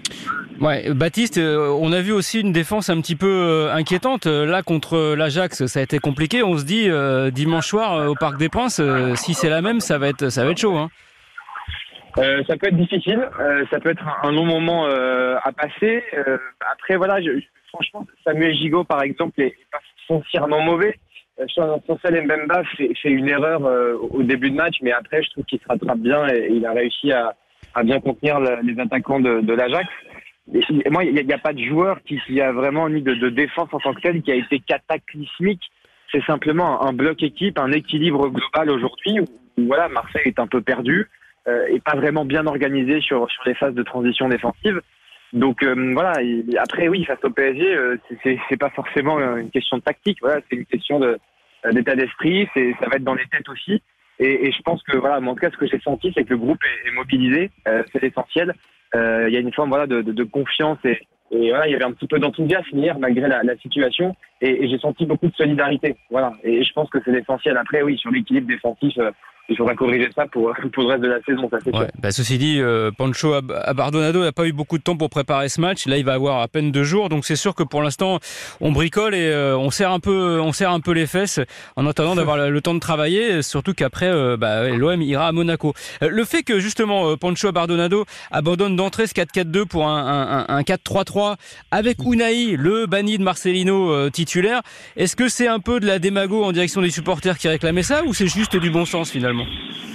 Ouais, 0.62 0.94
Baptiste, 0.94 1.38
euh, 1.38 1.68
on 1.82 1.92
a 1.92 2.00
vu 2.00 2.14
aussi 2.14 2.40
une 2.40 2.54
défense 2.54 2.90
un 2.90 3.02
petit 3.02 3.18
peu 3.18 3.28
euh, 3.28 3.74
inquiétante. 3.74 4.26
Là, 4.26 4.64
contre 4.64 5.16
l'Ajax, 5.16 5.66
ça 5.66 5.80
a 5.80 5.84
été 5.84 6.00
compliqué. 6.00 6.44
On 6.44 6.58
se 6.58 6.64
dit 6.64 6.88
dimanche 7.34 7.68
soir 7.68 8.10
au 8.10 8.16
Parc 8.16 8.38
des 8.38 8.50
Princes, 8.50 8.82
si 9.16 9.34
c'est 9.34 9.50
la 9.50 9.62
même, 9.62 9.82
ça 9.82 9.98
va 9.98 10.08
être, 10.08 10.30
ça 10.30 10.46
va 10.46 10.52
être 10.52 10.60
chaud. 10.60 10.78
Hein. 10.78 10.90
Euh, 12.18 12.44
ça 12.48 12.56
peut 12.56 12.68
être 12.68 12.78
difficile, 12.78 13.28
euh, 13.40 13.66
ça 13.70 13.80
peut 13.80 13.90
être 13.90 14.04
un, 14.24 14.32
long 14.32 14.46
moment 14.46 14.86
euh, 14.88 15.36
à 15.44 15.52
passer. 15.52 16.02
Euh, 16.14 16.38
après, 16.72 16.96
voilà, 16.96 17.22
je, 17.22 17.42
franchement, 17.70 18.06
Samuel 18.24 18.56
Gigot, 18.56 18.86
par 18.86 19.02
exemple, 19.04 19.42
est, 19.42 19.56
pas 19.72 19.80
foncièrement 20.08 20.62
mauvais. 20.62 20.98
Chancel 21.54 22.24
Mbemba 22.24 22.64
fait, 22.78 22.94
fait 23.02 23.10
une 23.10 23.28
erreur 23.28 23.62
au 24.12 24.24
début 24.24 24.52
de 24.52 24.56
match, 24.56 24.78
mais 24.82 24.92
après, 24.92 25.22
je 25.22 25.30
trouve 25.32 25.44
qu'il 25.46 25.60
se 25.60 25.68
rattrape 25.68 26.00
bien 26.00 26.28
et, 26.28 26.48
il 26.50 26.66
a 26.66 26.72
réussi 26.72 27.12
à, 27.12 27.36
à 27.74 27.84
bien 27.84 28.00
contenir 28.00 28.40
les 28.40 28.80
attaquants 28.80 29.20
de, 29.20 29.42
de 29.42 29.54
l'Ajax. 29.54 29.88
Moi, 30.90 31.04
il 31.04 31.14
n'y 31.14 31.34
a, 31.34 31.36
a, 31.36 31.40
pas 31.40 31.54
de 31.54 31.64
joueur 31.64 32.02
qui, 32.04 32.20
qui 32.26 32.40
a 32.40 32.52
vraiment 32.52 32.88
ni 32.88 33.02
de, 33.02 33.16
de, 33.16 33.30
défense 33.30 33.70
en 33.72 33.80
tant 33.80 33.94
que 33.94 34.02
tel 34.02 34.22
qui 34.22 34.32
a 34.32 34.36
été 34.36 34.60
cataclysmique. 34.60 35.64
C'est 36.12 36.24
simplement 36.24 36.84
un 36.84 36.94
bloc 36.94 37.24
équipe, 37.24 37.58
un 37.58 37.72
équilibre 37.72 38.30
global 38.30 38.70
aujourd'hui 38.70 39.20
où, 39.20 39.26
voilà, 39.58 39.90
Marseille 39.90 40.28
est 40.28 40.40
un 40.40 40.48
peu 40.48 40.62
perdu 40.62 41.10
euh, 41.48 41.66
et 41.70 41.80
pas 41.80 41.96
vraiment 41.96 42.26
bien 42.26 42.46
organisé 42.46 43.02
sur, 43.02 43.30
sur 43.30 43.44
les 43.46 43.56
phases 43.56 43.74
de 43.74 43.84
transition 43.84 44.30
défensive. 44.30 44.82
Donc 45.34 45.64
euh, 45.64 45.94
voilà. 45.94 46.14
après 46.58 46.88
oui, 46.88 47.04
face 47.04 47.24
au 47.24 47.30
PSG, 47.30 47.76
euh, 47.76 47.98
c'est 48.24 48.58
pas 48.58 48.70
forcément 48.70 49.20
une 49.38 49.50
question 49.50 49.78
de 49.78 49.84
tactique. 49.84 50.20
Voilà, 50.22 50.42
c'est 50.50 50.58
une 50.58 50.66
question 50.66 51.00
de 51.00 51.18
d'état 51.72 51.96
d'esprit. 51.96 52.48
C'est 52.54 52.76
ça 52.80 52.88
va 52.90 52.98
être 52.98 53.04
dans 53.04 53.16
les 53.16 53.26
têtes 53.26 53.50
aussi. 53.50 53.82
Et, 54.18 54.48
et, 54.48 54.52
je 54.54 54.62
pense 54.62 54.82
que 54.84 54.96
voilà, 54.98 55.20
en 55.20 55.34
tout 55.34 55.42
cas, 55.42 55.52
ce 55.52 55.58
que 55.58 55.68
j'ai 55.68 55.80
senti, 55.82 56.14
c'est 56.16 56.24
que 56.24 56.30
le 56.30 56.38
groupe 56.38 56.64
est, 56.64 56.88
est 56.88 56.92
mobilisé. 56.94 57.52
Euh, 57.68 57.84
c'est 57.92 58.04
essentiel. 58.04 58.54
Il 58.94 59.34
y 59.34 59.36
a 59.36 59.42
une 59.42 59.52
forme 59.52 59.68
voilà 59.70 59.88
de, 59.88 60.02
de, 60.02 60.14
de 60.14 60.24
confiance 60.24 60.78
et, 60.86 61.02
et 61.32 61.50
voilà, 61.50 61.68
il 61.68 61.74
y 61.74 61.76
avait 61.76 61.84
un 61.84 61.92
petit 61.92 62.08
peu 62.08 62.18
d'enthousiasme 62.18 62.78
hier 62.78 62.98
malgré 62.98 63.28
la, 63.28 63.44
la 63.44 63.58
situation. 63.58 64.16
Et, 64.40 64.64
et 64.64 64.70
j'ai 64.70 64.78
senti 64.78 65.06
beaucoup 65.06 65.28
de 65.28 65.36
solidarité. 65.36 65.98
Voilà. 66.10 66.34
Et, 66.44 66.64
je 66.64 66.72
pense 66.72 66.90
que 66.90 67.00
c'est 67.04 67.12
essentiel. 67.12 67.58
Après 67.58 67.82
oui, 67.82 67.98
sur 67.98 68.10
l'équilibre 68.12 68.48
défensif 68.48 68.98
il 69.48 69.56
faudra 69.56 69.76
corriger 69.76 70.10
ça 70.16 70.26
pour, 70.28 70.54
pour 70.74 70.84
le 70.84 70.90
reste 70.90 71.04
de 71.04 71.08
la 71.08 71.22
saison, 71.22 71.50
bah, 72.00 72.12
ceci 72.12 72.38
dit, 72.38 72.60
euh, 72.60 72.92
Pancho 72.92 73.34
Abardonado 73.34 74.24
n'a 74.24 74.32
pas 74.32 74.46
eu 74.46 74.54
beaucoup 74.54 74.78
de 74.78 74.84
temps 74.84 74.98
pour 74.98 75.10
préparer 75.10 75.50
ce 75.50 75.62
match. 75.62 75.86
Là, 75.86 75.98
il 75.98 76.06
va 76.06 76.14
avoir 76.14 76.42
à 76.42 76.48
peine 76.48 76.72
deux 76.72 76.84
jours, 76.84 77.10
donc 77.10 77.26
c'est 77.26 77.36
sûr 77.36 77.54
que 77.54 77.64
pour 77.64 77.82
l'instant, 77.82 78.20
on 78.62 78.72
bricole 78.72 79.14
et 79.14 79.30
euh, 79.30 79.58
on 79.58 79.70
serre 79.72 79.92
un 79.92 80.00
peu, 80.00 80.42
les 80.94 81.08
fesses 81.08 81.40
en 81.76 81.86
attendant 81.88 82.16
d'avoir 82.16 82.38
le, 82.38 82.62
temps 82.62 82.74
de 82.74 82.80
travailler. 82.80 83.42
Surtout 83.42 83.74
qu'après, 83.74 84.08
euh, 84.08 84.38
bah, 84.38 84.70
l'OM 84.70 85.02
ira 85.02 85.28
à 85.28 85.32
Monaco. 85.32 85.74
Le 86.02 86.24
fait 86.24 86.44
que 86.44 86.60
justement 86.60 87.18
Pancho 87.18 87.48
Abardonado 87.48 88.06
abandonne 88.32 88.76
d'entrée 88.76 89.08
ce 89.08 89.14
4-4-2 89.14 89.66
pour 89.66 89.88
un, 89.88 90.46
un, 90.48 90.56
un 90.56 90.62
4-3-3 90.62 91.36
avec 91.72 91.98
Unai, 92.06 92.56
le 92.56 92.86
banni 92.86 93.18
de 93.18 93.24
Marcelino 93.24 94.10
titulaire, 94.10 94.62
est-ce 94.96 95.16
que 95.16 95.28
c'est 95.28 95.48
un 95.48 95.60
peu 95.60 95.80
de 95.80 95.86
la 95.86 96.00
démago 96.00 96.44
en 96.44 96.52
direction 96.52 96.82
des 96.82 96.92
supporters 96.92 97.38
qui 97.38 97.48
réclamaient 97.48 97.84
ça 97.84 98.04
ou 98.06 98.14
c'est 98.14 98.28
juste 98.28 98.56
du 98.56 98.70
bon 98.70 98.86
sens 98.86 99.12
finalement? 99.12 99.35
Anselmo. 99.36 99.95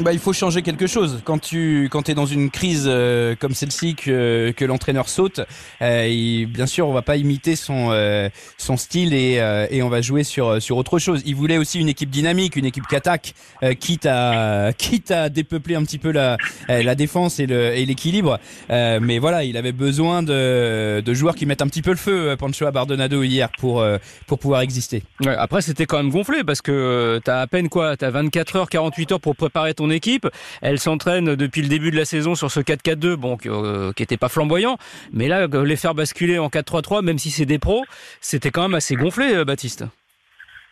Bah, 0.00 0.12
il 0.12 0.18
faut 0.18 0.32
changer 0.32 0.62
quelque 0.62 0.86
chose. 0.86 1.20
Quand 1.24 1.38
tu 1.38 1.88
quand 1.90 2.08
es 2.08 2.14
dans 2.14 2.26
une 2.26 2.50
crise 2.50 2.84
euh, 2.86 3.36
comme 3.38 3.54
celle-ci 3.54 3.94
que, 3.94 4.52
que 4.56 4.64
l'entraîneur 4.64 5.08
saute, 5.08 5.40
euh, 5.82 6.46
bien 6.46 6.66
sûr, 6.66 6.88
on 6.88 6.92
va 6.92 7.02
pas 7.02 7.16
imiter 7.16 7.54
son 7.54 7.90
euh, 7.92 8.28
son 8.58 8.76
style 8.76 9.14
et, 9.14 9.38
euh, 9.38 9.66
et 9.70 9.82
on 9.82 9.88
va 9.88 10.00
jouer 10.00 10.24
sur 10.24 10.60
sur 10.60 10.76
autre 10.76 10.98
chose. 10.98 11.22
Il 11.26 11.36
voulait 11.36 11.58
aussi 11.58 11.78
une 11.78 11.88
équipe 11.88 12.10
dynamique, 12.10 12.56
une 12.56 12.64
équipe 12.64 12.86
qui 12.88 12.96
attaque, 12.96 13.34
euh, 13.62 13.74
quitte 13.74 14.06
à 14.06 14.72
quitte 14.76 15.10
à 15.10 15.28
dépeupler 15.28 15.76
un 15.76 15.84
petit 15.84 15.98
peu 15.98 16.10
la 16.10 16.36
la 16.68 16.94
défense 16.94 17.38
et 17.38 17.46
le 17.46 17.74
et 17.76 17.86
l'équilibre. 17.86 18.40
mais 18.68 19.18
voilà, 19.18 19.44
il 19.44 19.56
avait 19.56 19.72
besoin 19.72 20.22
de 20.22 21.02
de 21.04 21.14
joueurs 21.14 21.36
qui 21.36 21.46
mettent 21.46 21.62
un 21.62 21.68
petit 21.68 21.82
peu 21.82 21.90
le 21.90 21.96
feu. 21.96 22.36
Pancho 22.36 22.70
Bardonado 22.70 23.22
hier 23.22 23.48
pour 23.58 23.84
pour 24.26 24.38
pouvoir 24.38 24.62
exister. 24.62 25.02
Ouais, 25.20 25.36
après, 25.36 25.62
c'était 25.62 25.86
quand 25.86 25.98
même 25.98 26.10
gonflé 26.10 26.42
parce 26.42 26.62
que 26.62 27.20
t'as 27.24 27.40
à 27.40 27.46
peine 27.46 27.68
quoi, 27.68 27.96
t'as 27.96 28.10
24 28.10 28.56
heures, 28.56 28.68
48 28.68 29.12
heures 29.12 29.20
pour 29.20 29.36
préparer 29.36 29.74
ton 29.74 29.83
équipe. 29.90 30.26
Elle 30.62 30.78
s'entraîne 30.78 31.34
depuis 31.36 31.62
le 31.62 31.68
début 31.68 31.90
de 31.90 31.96
la 31.96 32.04
saison 32.04 32.34
sur 32.34 32.50
ce 32.50 32.60
4-4-2, 32.60 33.16
bon, 33.16 33.36
euh, 33.46 33.92
qui 33.92 34.02
était 34.02 34.16
pas 34.16 34.28
flamboyant, 34.28 34.76
mais 35.12 35.28
là, 35.28 35.46
les 35.46 35.76
faire 35.76 35.94
basculer 35.94 36.38
en 36.38 36.48
4-3-3, 36.48 37.04
même 37.04 37.18
si 37.18 37.30
c'est 37.30 37.46
des 37.46 37.58
pros, 37.58 37.84
c'était 38.20 38.50
quand 38.50 38.62
même 38.62 38.74
assez 38.74 38.96
gonflé, 38.96 39.34
euh, 39.34 39.44
Baptiste. 39.44 39.84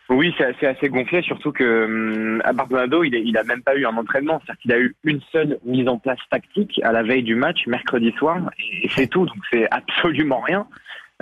Oui, 0.09 0.33
c'est 0.37 0.67
assez, 0.67 0.89
gonflé, 0.89 1.21
surtout 1.21 1.51
que 1.51 1.85
hum, 1.85 2.41
à 2.43 2.51
Bardonado, 2.51 3.03
il, 3.03 3.15
il 3.15 3.37
a 3.37 3.43
même 3.43 3.63
pas 3.63 3.75
eu 3.75 3.85
un 3.85 3.95
entraînement, 3.95 4.41
c'est-à-dire 4.45 4.61
qu'il 4.61 4.71
a 4.73 4.79
eu 4.79 4.95
une 5.05 5.21
seule 5.31 5.59
mise 5.65 5.87
en 5.87 5.97
place 5.97 6.19
tactique 6.29 6.79
à 6.83 6.91
la 6.91 7.03
veille 7.03 7.23
du 7.23 7.35
match, 7.35 7.65
mercredi 7.67 8.11
soir, 8.17 8.39
et 8.59 8.89
c'est 8.89 9.07
tout, 9.07 9.25
donc 9.25 9.37
c'est 9.51 9.67
absolument 9.71 10.41
rien. 10.41 10.67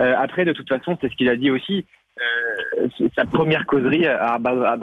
Euh, 0.00 0.14
après, 0.18 0.44
de 0.44 0.52
toute 0.52 0.68
façon, 0.68 0.98
c'est 1.00 1.10
ce 1.10 1.16
qu'il 1.16 1.28
a 1.28 1.36
dit 1.36 1.50
aussi. 1.50 1.86
Euh, 2.20 2.88
sa 3.16 3.24
première 3.24 3.66
causerie 3.66 4.06
à, 4.06 4.34
à 4.34 4.78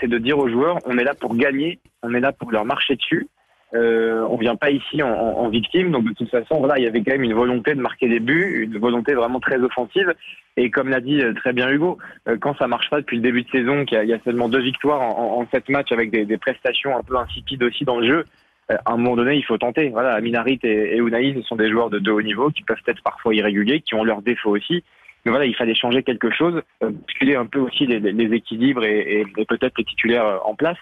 c'est 0.00 0.08
de 0.08 0.18
dire 0.18 0.38
aux 0.38 0.48
joueurs 0.48 0.78
on 0.86 0.96
est 0.96 1.04
là 1.04 1.14
pour 1.14 1.36
gagner, 1.36 1.78
on 2.02 2.14
est 2.14 2.20
là 2.20 2.32
pour 2.32 2.50
leur 2.50 2.64
marcher 2.64 2.96
dessus. 2.96 3.28
Euh, 3.72 4.26
on 4.28 4.36
vient 4.36 4.56
pas 4.56 4.70
ici 4.70 5.00
en, 5.02 5.48
victime, 5.48 5.92
donc 5.92 6.04
de 6.04 6.14
toute 6.14 6.30
façon, 6.30 6.58
voilà, 6.58 6.78
il 6.78 6.84
y 6.84 6.88
avait 6.88 7.02
quand 7.02 7.12
même 7.12 7.22
une 7.22 7.34
volonté 7.34 7.74
de 7.74 7.80
marquer 7.80 8.08
des 8.08 8.18
buts, 8.18 8.64
une 8.64 8.78
volonté 8.78 9.14
vraiment 9.14 9.38
très 9.38 9.58
offensive. 9.58 10.12
Et 10.56 10.70
comme 10.70 10.88
l'a 10.88 11.00
dit 11.00 11.22
euh, 11.22 11.32
très 11.34 11.52
bien 11.52 11.70
Hugo, 11.70 11.98
euh, 12.28 12.36
quand 12.40 12.56
ça 12.58 12.66
marche 12.66 12.90
pas 12.90 13.00
depuis 13.00 13.16
le 13.16 13.22
début 13.22 13.44
de 13.44 13.50
saison, 13.50 13.84
qu'il 13.84 14.02
y, 14.04 14.12
a 14.12 14.18
seulement 14.24 14.48
deux 14.48 14.60
victoires 14.60 15.00
en, 15.00 15.46
sept 15.52 15.68
matchs 15.68 15.92
avec 15.92 16.10
des, 16.10 16.38
prestations 16.38 16.96
un 16.96 17.02
peu 17.02 17.16
insipides 17.16 17.62
aussi 17.62 17.84
dans 17.84 18.00
le 18.00 18.08
jeu, 18.08 18.24
à 18.68 18.92
un 18.92 18.96
moment 18.96 19.16
donné, 19.16 19.36
il 19.36 19.44
faut 19.44 19.58
tenter. 19.58 19.88
Voilà, 19.88 20.14
Aminarit 20.14 20.58
et, 20.62 20.96
et 20.96 21.34
ce 21.34 21.42
sont 21.42 21.56
des 21.56 21.70
joueurs 21.70 21.90
de, 21.90 21.98
de 21.98 22.10
haut 22.10 22.22
niveau 22.22 22.50
qui 22.50 22.62
peuvent 22.62 22.78
être 22.86 23.02
parfois 23.02 23.34
irréguliers, 23.34 23.80
qui 23.80 23.94
ont 23.94 24.04
leurs 24.04 24.22
défauts 24.22 24.56
aussi. 24.56 24.84
Mais 25.24 25.30
voilà, 25.30 25.44
il 25.44 25.54
fallait 25.54 25.74
changer 25.74 26.02
quelque 26.02 26.30
chose, 26.30 26.62
euh, 26.82 26.90
bousculer 26.90 27.36
un 27.36 27.46
peu 27.46 27.58
aussi 27.58 27.86
les, 27.86 28.00
les 28.00 28.34
équilibres 28.34 28.84
et, 28.84 29.20
et, 29.20 29.26
et 29.36 29.44
peut-être 29.44 29.76
les 29.78 29.84
titulaires 29.84 30.26
euh, 30.26 30.38
en 30.44 30.54
place. 30.54 30.78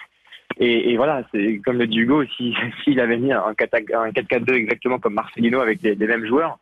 Et, 0.59 0.91
et 0.91 0.97
voilà, 0.97 1.23
c'est 1.33 1.61
comme 1.65 1.79
le 1.79 1.87
dit 1.87 1.99
Hugo, 1.99 2.25
s'il 2.37 2.55
si, 2.85 3.01
avait 3.01 3.19
mis 3.19 3.33
un 3.33 3.53
4-4-2 3.53 4.55
exactement 4.55 4.99
comme 4.99 5.15
Marcelino 5.15 5.61
avec 5.61 5.83
les, 5.83 5.95
les 5.95 6.07
mêmes 6.07 6.27
joueurs, 6.27 6.59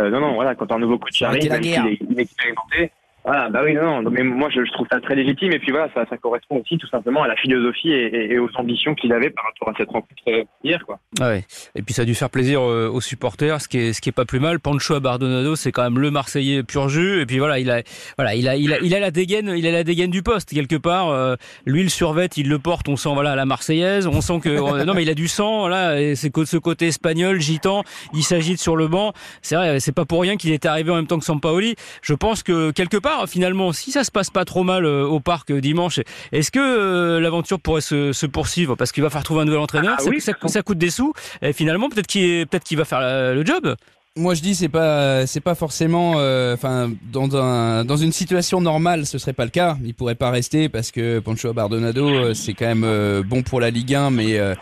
euh, 0.00 0.10
non, 0.10 0.20
non, 0.20 0.34
voilà, 0.34 0.54
quand 0.54 0.72
un 0.72 0.78
nouveau 0.78 0.98
coach 0.98 1.20
arrive, 1.22 1.44
il 1.62 1.76
est 1.76 2.00
inexpérimenté, 2.10 2.90
Voilà, 3.24 3.50
bah 3.50 3.60
oui, 3.64 3.74
non, 3.74 4.02
non, 4.02 4.10
mais 4.10 4.22
moi 4.22 4.48
je, 4.50 4.60
trouve 4.72 4.86
ça 4.90 5.00
très 5.00 5.14
légitime 5.14 5.52
et 5.52 5.58
puis 5.58 5.72
voilà, 5.72 5.88
ça, 5.94 6.04
correspond 6.16 6.56
aussi 6.60 6.78
tout 6.78 6.86
simplement 6.88 7.22
à 7.22 7.28
la 7.28 7.36
philosophie 7.36 7.90
et, 7.90 8.38
aux 8.38 8.48
ambitions 8.54 8.94
qu'il 8.94 9.12
avait 9.12 9.30
par 9.30 9.44
rapport 9.44 9.68
à 9.68 9.74
cette 9.76 9.90
rencontre 9.90 10.22
euh, 10.28 10.44
hier, 10.64 10.84
quoi. 10.86 10.98
Ouais. 11.20 11.44
Et 11.74 11.82
puis 11.82 11.92
ça 11.92 12.02
a 12.02 12.04
dû 12.04 12.14
faire 12.14 12.30
plaisir 12.30 12.60
euh, 12.62 12.88
aux 12.88 13.00
supporters, 13.00 13.60
ce 13.60 13.68
qui 13.68 13.78
est 13.78 13.92
ce 13.92 14.00
qui 14.00 14.08
est 14.08 14.12
pas 14.12 14.24
plus 14.24 14.40
mal. 14.40 14.58
Pancho 14.58 14.94
Abardonado, 14.94 15.54
c'est 15.56 15.72
quand 15.72 15.82
même 15.82 15.98
le 15.98 16.10
Marseillais 16.10 16.62
pur 16.62 16.88
jus. 16.88 17.20
Et 17.20 17.26
puis 17.26 17.38
voilà, 17.38 17.58
il 17.58 17.70
a 17.70 17.82
voilà, 18.16 18.34
il 18.34 18.48
a 18.48 18.56
il 18.56 18.72
a 18.72 18.78
il 18.80 18.94
a 18.94 19.00
la 19.00 19.10
dégaine, 19.10 19.52
il 19.56 19.66
a 19.66 19.70
la 19.70 19.84
dégaine 19.84 20.10
du 20.10 20.22
poste 20.22 20.50
quelque 20.50 20.76
part. 20.76 21.10
Euh, 21.10 21.36
lui 21.66 21.82
le 21.82 21.88
survêt, 21.90 22.28
il 22.36 22.48
le 22.48 22.58
porte. 22.58 22.88
On 22.88 22.96
sent 22.96 23.12
voilà 23.12 23.36
la 23.36 23.44
Marseillaise. 23.44 24.06
On 24.06 24.20
sent 24.20 24.40
que 24.40 24.84
non 24.84 24.94
mais 24.94 25.02
il 25.02 25.10
a 25.10 25.14
du 25.14 25.28
sang. 25.28 25.60
Voilà, 25.60 26.00
et 26.00 26.14
c'est 26.14 26.30
ce 26.44 26.56
côté 26.56 26.86
espagnol, 26.86 27.38
gitan. 27.40 27.84
Il 28.14 28.22
s'agite 28.22 28.60
sur 28.60 28.76
le 28.76 28.88
banc. 28.88 29.12
C'est 29.42 29.56
vrai, 29.56 29.80
c'est 29.80 29.94
pas 29.94 30.04
pour 30.04 30.22
rien 30.22 30.36
qu'il 30.36 30.52
est 30.52 30.64
arrivé 30.64 30.90
en 30.90 30.96
même 30.96 31.06
temps 31.06 31.18
que 31.18 31.24
Sampaoli. 31.24 31.74
Je 32.02 32.14
pense 32.14 32.42
que 32.42 32.70
quelque 32.70 32.96
part, 32.96 33.09
finalement, 33.26 33.72
si 33.72 33.90
ça 33.90 34.04
se 34.04 34.10
passe 34.10 34.30
pas 34.30 34.44
trop 34.44 34.62
mal 34.64 34.84
euh, 34.84 35.04
au 35.06 35.20
parc 35.20 35.50
euh, 35.50 35.60
dimanche, 35.60 36.00
est-ce 36.32 36.50
que 36.50 36.58
euh, 36.58 37.20
l'aventure 37.20 37.60
pourrait 37.60 37.80
se, 37.80 38.12
se 38.12 38.26
poursuivre? 38.26 38.74
Parce 38.76 38.92
qu'il 38.92 39.02
va 39.02 39.10
falloir 39.10 39.24
trouver 39.24 39.42
un 39.42 39.44
nouvel 39.44 39.60
entraîneur 39.60 39.96
Ah 39.98 40.02
ça, 40.02 40.10
oui, 40.10 40.20
ça- 40.20 40.32
coûte 40.62 40.78
des 40.78 40.90
sous. 40.90 41.12
Et 41.42 41.52
finalement, 41.52 41.88
peut-être 41.88 42.06
qu'il 42.06 42.76
va 42.78 42.84
faire 42.84 43.00
le 43.00 43.44
job. 43.44 43.74
Moi 44.16 44.34
je 44.34 44.42
dis 44.42 44.56
c'est 44.56 44.68
pas 44.68 45.24
c'est 45.28 45.40
pas 45.40 45.54
forcément 45.54 46.14
euh, 46.16 46.54
enfin 46.54 46.90
dans 47.12 47.36
un 47.36 47.84
dans 47.84 47.96
une 47.96 48.10
situation 48.10 48.60
normale 48.60 49.06
ce 49.06 49.18
serait 49.18 49.32
pas 49.32 49.44
le 49.44 49.52
cas 49.52 49.76
il 49.84 49.94
pourrait 49.94 50.16
pas 50.16 50.32
rester 50.32 50.68
parce 50.68 50.90
que 50.90 51.20
Pancho 51.20 51.52
Bardonado 51.52 52.34
c'est 52.34 52.52
quand 52.54 52.66
même 52.66 52.82
euh, 52.84 53.22
bon 53.24 53.44
pour 53.44 53.60
la 53.60 53.70
Ligue 53.70 53.94
1 53.94 54.10
mais 54.10 54.36
euh, 54.36 54.56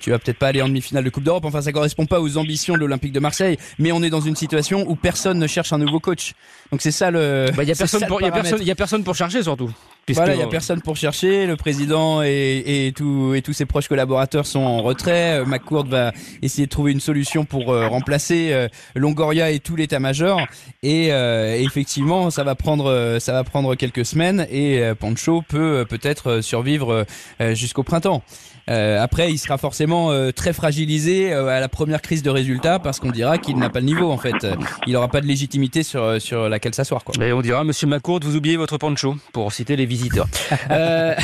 tu 0.00 0.10
vas 0.10 0.18
peut-être 0.18 0.38
pas 0.38 0.48
aller 0.48 0.62
en 0.62 0.68
demi-finale 0.68 1.04
de 1.04 1.10
Coupe 1.10 1.24
d'Europe 1.24 1.44
enfin 1.44 1.62
ça 1.62 1.72
correspond 1.72 2.06
pas 2.06 2.20
aux 2.20 2.36
ambitions 2.36 2.74
de 2.74 2.80
l'Olympique 2.80 3.12
de 3.12 3.20
Marseille 3.20 3.58
mais 3.78 3.92
on 3.92 4.02
est 4.02 4.10
dans 4.10 4.20
une 4.20 4.36
situation 4.36 4.84
où 4.88 4.96
personne 4.96 5.38
ne 5.38 5.46
cherche 5.46 5.72
un 5.72 5.78
nouveau 5.78 6.00
coach 6.00 6.32
donc 6.70 6.82
c'est 6.82 6.90
ça 6.90 7.10
le 7.10 7.50
Bah, 7.56 7.62
il 7.62 7.68
y 7.68 7.72
a 7.72 7.74
personne 7.76 8.06
pour, 8.06 8.20
y 8.20 8.24
a 8.24 8.28
paramètre. 8.30 8.50
personne, 8.50 8.62
il 8.62 8.68
y 8.68 8.70
a 8.70 8.74
personne 8.74 9.04
pour 9.04 9.14
chercher 9.14 9.42
surtout. 9.42 9.70
Puisque- 10.06 10.18
Voilà, 10.20 10.34
il 10.34 10.40
y 10.40 10.42
a 10.42 10.46
personne 10.46 10.80
pour 10.82 10.96
chercher. 10.96 11.46
Le 11.46 11.56
président 11.56 12.22
et, 12.22 12.86
et, 12.86 12.92
tout, 12.92 13.32
et 13.34 13.42
tous 13.42 13.52
ses 13.54 13.64
proches 13.64 13.88
collaborateurs 13.88 14.46
sont 14.46 14.60
en 14.60 14.82
retrait. 14.82 15.40
Euh, 15.40 15.44
McCourt 15.46 15.86
va 15.86 16.12
essayer 16.42 16.66
de 16.66 16.70
trouver 16.70 16.92
une 16.92 17.00
solution 17.00 17.44
pour 17.44 17.72
euh, 17.72 17.88
remplacer 17.88 18.50
euh, 18.52 18.68
Longoria 18.94 19.50
et 19.50 19.60
tout 19.60 19.76
l'état-major. 19.76 20.40
Et 20.82 21.08
euh, 21.12 21.54
effectivement, 21.56 22.30
ça 22.30 22.44
va 22.44 22.54
prendre, 22.54 23.16
ça 23.18 23.32
va 23.32 23.44
prendre 23.44 23.74
quelques 23.76 24.04
semaines. 24.04 24.46
Et 24.50 24.80
euh, 24.80 24.94
Pancho 24.94 25.42
peut 25.48 25.78
euh, 25.78 25.84
peut-être 25.84 26.40
survivre 26.42 27.06
euh, 27.40 27.54
jusqu'au 27.54 27.82
printemps. 27.82 28.22
Euh, 28.70 28.98
après, 29.02 29.30
il 29.30 29.36
sera 29.36 29.58
forcément 29.58 30.10
euh, 30.10 30.30
très 30.32 30.54
fragilisé 30.54 31.34
euh, 31.34 31.48
à 31.48 31.60
la 31.60 31.68
première 31.68 32.00
crise 32.00 32.22
de 32.22 32.30
résultats 32.30 32.78
parce 32.78 32.98
qu'on 32.98 33.10
dira 33.10 33.36
qu'il 33.36 33.58
n'a 33.58 33.68
pas 33.68 33.80
le 33.80 33.84
niveau 33.84 34.10
en 34.10 34.16
fait. 34.16 34.46
Il 34.86 34.94
n'aura 34.94 35.08
pas 35.08 35.20
de 35.20 35.26
légitimité 35.26 35.82
sur 35.82 36.18
sur 36.20 36.48
laquelle 36.48 36.74
s'asseoir. 36.74 37.02
Et 37.20 37.32
on 37.34 37.42
dira, 37.42 37.62
Monsieur 37.62 37.86
Macourt, 37.86 38.20
vous 38.22 38.36
oubliez 38.36 38.56
votre 38.56 38.78
pancho, 38.78 39.16
pour 39.34 39.52
citer 39.52 39.76
les 39.76 39.84
visiteurs. 39.94 40.26
Euh, 40.70 41.14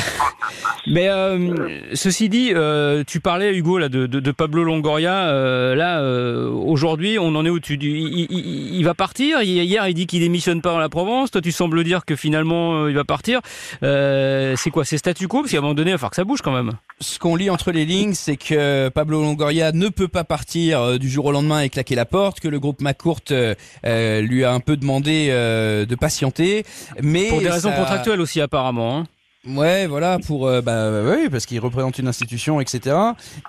mais 0.87 1.09
euh, 1.09 1.67
ceci 1.93 2.29
dit, 2.29 2.51
euh, 2.53 3.03
tu 3.05 3.19
parlais 3.19 3.55
Hugo 3.55 3.77
là 3.77 3.89
de, 3.89 4.07
de, 4.07 4.19
de 4.19 4.31
Pablo 4.31 4.63
Longoria. 4.63 5.31
là, 5.75 6.01
aujourd'hui, 6.49 7.17
on 7.19 7.35
en 7.35 7.45
est 7.45 7.49
où? 7.49 7.59
Tu 7.59 7.73
il, 7.75 8.27
il- 8.29 8.75
il 8.75 8.83
va 8.85 8.93
partir? 8.93 9.41
Hier, 9.41 9.87
il 9.87 9.93
dit 9.93 10.07
qu'il 10.07 10.21
démissionne 10.21 10.61
pas 10.61 10.73
en 10.73 10.77
la 10.79 10.89
Provence. 10.89 11.31
Toi, 11.31 11.41
tu 11.41 11.51
sembles 11.51 11.83
dire 11.83 12.05
que 12.05 12.15
finalement, 12.15 12.87
il 12.87 12.95
va 12.95 13.03
partir. 13.03 13.41
C'est 13.81 14.69
quoi? 14.71 14.85
C'est 14.85 14.97
statu 14.97 15.27
quo? 15.27 15.41
Parce 15.41 15.51
qu'à 15.51 15.57
un 15.57 15.61
moment 15.61 15.73
donné, 15.73 15.91
il 15.91 15.93
va 15.93 15.97
falloir 15.97 16.11
que 16.11 16.15
ça 16.15 16.23
bouge 16.23 16.41
quand 16.41 16.51
même. 16.53 16.71
ce 16.99 17.19
qu'on 17.19 17.35
lit 17.35 17.49
entre 17.49 17.71
les 17.71 17.85
lignes, 17.85 18.13
c'est 18.13 18.37
que 18.37 18.89
Pablo 18.89 19.21
Longoria 19.21 19.71
ne 19.71 19.89
peut 19.89 20.07
pas 20.07 20.23
partir 20.23 20.97
du 20.99 21.09
jour 21.09 21.25
au 21.25 21.31
lendemain 21.31 21.61
et 21.61 21.69
claquer 21.69 21.95
la 21.95 22.05
porte, 22.05 22.39
que 22.39 22.47
le 22.47 22.59
groupe 22.59 22.81
McCourt 22.81 23.21
lui 23.83 24.43
a 24.43 24.51
un 24.51 24.59
peu 24.59 24.77
demandé 24.77 25.27
de 25.29 25.95
patienter, 25.95 26.63
mais 27.01 27.25
Pour 27.29 27.39
des 27.41 27.49
raisons 27.49 27.69
ça- 27.69 27.75
contractuelles 27.77 28.21
aussi, 28.21 28.41
apparemment. 28.61 28.99
hein. 28.99 29.07
Ouais, 29.47 29.87
voilà, 29.87 30.19
pour 30.19 30.47
euh, 30.47 30.61
bah 30.61 30.91
oui, 31.03 31.27
parce 31.29 31.47
qu'il 31.47 31.59
représente 31.59 31.97
une 31.97 32.07
institution, 32.07 32.61
etc. 32.61 32.95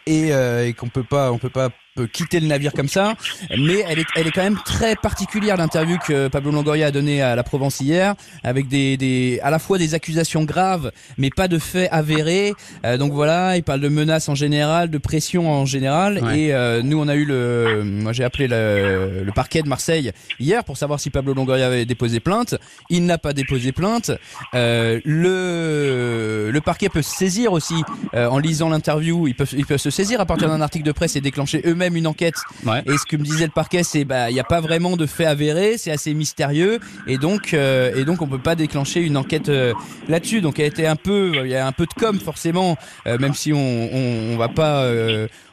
Et, 0.07 0.33
euh, 0.33 0.67
et 0.67 0.73
qu'on 0.73 0.89
peut 0.89 1.03
pas, 1.05 1.31
on 1.33 1.39
peut 1.39 1.51
pas 1.51 1.69
peut 1.95 2.07
quitter 2.07 2.41
le 2.41 2.47
navire 2.47 2.73
comme 2.73 2.89
ça. 2.89 3.15
Mais 3.51 3.85
elle 3.87 3.99
est, 3.99 4.07
elle 4.17 4.27
est 4.27 4.31
quand 4.31 4.43
même 4.43 4.59
très 4.65 4.97
particulière 4.97 5.57
l'interview 5.57 5.99
que 5.99 6.29
Pablo 6.29 6.51
Longoria 6.51 6.87
a 6.87 6.91
donnée 6.91 7.21
à 7.21 7.37
la 7.37 7.43
Provence 7.43 7.81
hier, 7.81 8.15
avec 8.43 8.69
des, 8.69 8.97
des, 8.97 9.41
à 9.43 9.51
la 9.51 9.59
fois 9.59 9.77
des 9.77 9.95
accusations 9.95 10.45
graves, 10.45 10.91
mais 11.19 11.29
pas 11.29 11.49
de 11.49 11.59
faits 11.59 11.89
avérés. 11.93 12.55
Euh, 12.87 12.97
donc 12.97 13.13
voilà, 13.13 13.57
il 13.57 13.63
parle 13.63 13.81
de 13.81 13.89
menaces 13.89 14.29
en 14.29 14.35
général, 14.35 14.89
de 14.89 14.99
pression 14.99 15.51
en 15.51 15.67
général. 15.67 16.19
Ouais. 16.23 16.41
Et 16.41 16.55
euh, 16.55 16.83
nous, 16.83 16.99
on 16.99 17.09
a 17.09 17.15
eu 17.15 17.27
le, 17.27 17.83
moi 17.85 18.13
j'ai 18.13 18.25
appelé 18.25 18.49
le, 18.49 19.23
le 19.25 19.33
parquet 19.33 19.63
de 19.63 19.69
Marseille 19.69 20.13
hier 20.41 20.65
pour 20.65 20.79
savoir 20.79 20.99
si 20.99 21.11
Pablo 21.11 21.35
Longoria 21.35 21.67
avait 21.67 21.85
déposé 21.85 22.21
plainte. 22.21 22.55
Il 22.89 23.05
n'a 23.05 23.19
pas 23.19 23.35
déposé 23.35 23.73
plainte. 23.73 24.13
Euh, 24.55 25.01
le, 25.05 26.51
le 26.51 26.61
parquet 26.63 26.89
peut 26.89 27.03
se 27.03 27.15
saisir 27.15 27.53
aussi 27.53 27.83
en 28.15 28.39
lisant 28.39 28.71
l'interview. 28.71 29.27
Ils 29.27 29.35
peuvent, 29.35 29.53
ils 29.57 29.67
peuvent 29.67 29.77
se 29.79 29.91
saisir 29.91 30.21
à 30.21 30.27
partir 30.27 30.49
d'un 30.49 30.61
article 30.61 30.85
de 30.85 30.93
presse 30.93 31.17
et 31.17 31.21
déclencher 31.21 31.63
eux-mêmes 31.67 31.82
une 31.91 32.07
enquête. 32.07 32.37
Ouais. 32.65 32.83
Et 32.87 32.97
ce 32.97 33.05
que 33.05 33.17
me 33.17 33.25
disait 33.25 33.47
le 33.47 33.53
parquet, 33.53 33.83
c'est 33.83 34.05
bah 34.05 34.31
il 34.31 34.35
n'y 34.35 34.41
a 34.41 34.45
pas 34.45 34.61
vraiment 34.61 34.97
de 34.97 35.07
fait 35.07 35.27
avéré, 35.27 35.79
c'est 35.79 35.91
assez 35.91 36.15
mystérieux 36.15 36.81
et 37.07 37.19
donc 37.19 37.55
euh, 37.55 37.95
et 37.95 38.05
donc 38.05 38.23
on 38.23 38.27
peut 38.27 38.39
pas 38.39 38.55
déclencher 38.55 39.01
une 39.01 39.17
enquête 39.17 39.49
euh, 39.49 39.73
là-dessus. 40.09 40.41
Donc 40.41 40.59
elle 40.59 40.67
était 40.67 40.87
un 40.87 40.97
peu, 40.97 41.33
il 41.45 41.51
y 41.51 41.57
a 41.57 41.67
un 41.67 41.73
peu 41.73 41.87
de 41.87 41.95
com 41.95 42.19
forcément, 42.21 42.77
euh, 43.07 43.19
même 43.19 43.35
si 43.35 43.53
on, 43.53 43.59
on, 43.59 44.35
on 44.35 44.37
va 44.37 44.49
pas 44.49 44.85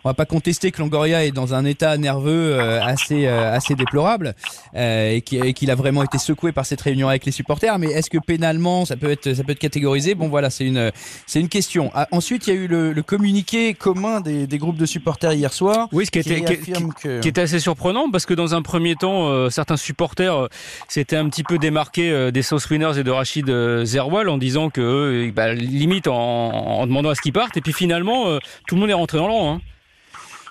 on 0.09 0.11
va 0.11 0.15
pas 0.15 0.25
contester 0.25 0.71
que 0.71 0.81
Longoria 0.81 1.23
est 1.23 1.29
dans 1.31 1.53
un 1.53 1.65
état 1.65 1.95
nerveux 1.97 2.55
euh, 2.59 2.81
assez 2.81 3.27
euh, 3.27 3.53
assez 3.53 3.75
déplorable 3.75 4.33
euh, 4.75 5.11
et 5.11 5.21
qui- 5.21 5.37
et 5.37 5.53
qu'il 5.53 5.69
a 5.69 5.75
vraiment 5.75 6.01
été 6.01 6.17
secoué 6.17 6.51
par 6.51 6.65
cette 6.65 6.81
réunion 6.81 7.07
avec 7.09 7.25
les 7.25 7.31
supporters. 7.31 7.77
Mais 7.77 7.87
est-ce 7.91 8.09
que 8.09 8.17
pénalement 8.17 8.85
ça 8.85 8.95
peut 8.97 9.11
être 9.11 9.35
ça 9.35 9.43
peut 9.43 9.51
être 9.51 9.59
catégorisé? 9.59 10.15
Bon 10.15 10.27
voilà, 10.27 10.49
c'est 10.49 10.65
une 10.65 10.91
c'est 11.27 11.39
une 11.39 11.47
question. 11.47 11.91
Ah, 11.93 12.07
ensuite, 12.11 12.47
il 12.47 12.53
y 12.55 12.57
a 12.57 12.59
eu 12.59 12.65
le, 12.67 12.91
le 12.91 13.03
communiqué 13.03 13.75
commun 13.75 14.19
des, 14.19 14.47
des 14.47 14.57
groupes 14.57 14.77
de 14.77 14.87
supporters 14.87 15.33
hier 15.33 15.53
soir. 15.53 15.87
Oui, 15.91 16.07
ce 16.07 16.11
qui 16.11 16.21
qui 16.21 16.33
était, 16.33 16.43
qui- 16.43 16.53
affirme 16.71 16.91
que 16.99 17.19
qui 17.19 17.27
était 17.27 17.41
assez 17.41 17.59
surprenant 17.59 18.09
parce 18.09 18.25
que 18.25 18.33
dans 18.33 18.55
un 18.55 18.63
premier 18.63 18.95
temps, 18.95 19.27
euh, 19.29 19.51
certains 19.51 19.77
supporters 19.77 20.35
euh, 20.35 20.47
s'étaient 20.87 21.17
un 21.17 21.29
petit 21.29 21.43
peu 21.43 21.59
démarqués 21.59 22.09
euh, 22.11 22.31
des 22.31 22.41
South 22.41 22.67
Winners 22.71 22.97
et 22.97 23.03
de 23.03 23.11
Rachid 23.11 23.45
Zerwal 23.85 24.27
en 24.27 24.39
disant 24.39 24.71
que 24.71 25.29
bah, 25.35 25.53
limite 25.53 26.07
en, 26.07 26.15
en 26.15 26.87
demandant 26.87 27.09
à 27.09 27.15
ce 27.15 27.21
qu'ils 27.21 27.33
partent 27.33 27.57
et 27.57 27.61
puis 27.61 27.73
finalement 27.73 28.39
tout 28.67 28.73
le 28.75 28.81
monde 28.81 28.89
est 28.89 28.93
rentré 28.93 29.17
dans 29.19 29.27
le 29.27 29.33
rang. 29.33 29.53
Hein. 29.55 29.61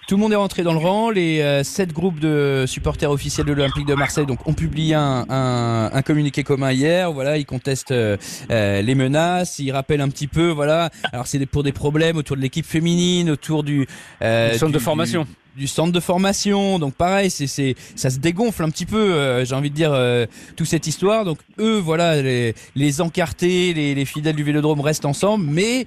Tout 0.09 0.17
le 0.17 0.23
monde 0.23 0.33
est 0.33 0.37
rentré 0.37 0.63
dans 0.63 0.73
le 0.73 0.79
rang. 0.79 1.11
Les 1.11 1.43
euh, 1.43 1.63
sept 1.63 1.93
groupes 1.93 2.19
de 2.19 2.65
supporters 2.67 3.11
officiels 3.11 3.45
de 3.47 3.53
l'Olympique 3.53 3.85
de 3.85 3.93
Marseille 3.95 4.25
donc 4.25 4.39
ont 4.49 4.55
publié 4.55 4.95
un, 4.95 5.27
un, 5.29 5.91
un 5.93 6.01
communiqué 6.01 6.45
commun 6.45 6.73
hier. 6.73 7.13
Voilà, 7.13 7.37
ils 7.37 7.45
contestent 7.45 7.91
euh, 7.91 8.17
euh, 8.51 8.81
les 8.81 8.95
menaces. 8.95 9.59
Ils 9.59 9.71
rappellent 9.71 10.01
un 10.01 10.09
petit 10.09 10.27
peu. 10.27 10.49
Voilà. 10.49 10.89
Alors 11.13 11.27
c'est 11.27 11.45
pour 11.45 11.63
des 11.63 11.73
problèmes 11.73 12.17
autour 12.17 12.37
de 12.37 12.41
l'équipe 12.41 12.65
féminine, 12.65 13.29
autour 13.29 13.63
du, 13.63 13.87
euh, 14.23 14.53
Du 14.53 14.59
centre 14.59 14.73
de 14.73 14.79
formation. 14.79 15.27
Du, 15.55 15.61
du 15.61 15.67
centre 15.67 15.93
de 15.93 16.01
formation. 16.01 16.79
Donc 16.79 16.95
pareil, 16.95 17.29
c'est 17.29 17.47
c'est 17.47 17.75
ça 17.95 18.09
se 18.09 18.19
dégonfle 18.19 18.63
un 18.63 18.71
petit 18.71 18.87
peu. 18.87 19.13
euh, 19.13 19.45
J'ai 19.45 19.55
envie 19.55 19.69
de 19.69 19.75
dire 19.75 19.93
euh, 19.93 20.25
toute 20.57 20.69
cette 20.69 20.87
histoire. 20.87 21.27
Donc 21.27 21.37
eux, 21.59 21.77
voilà, 21.77 22.23
les, 22.23 22.55
les 22.77 23.03
encartés, 23.03 23.75
les, 23.75 23.95
les 23.95 24.05
fidèles 24.07 24.37
du 24.37 24.43
Vélodrome 24.43 24.81
restent 24.81 25.05
ensemble, 25.05 25.45
mais 25.51 25.85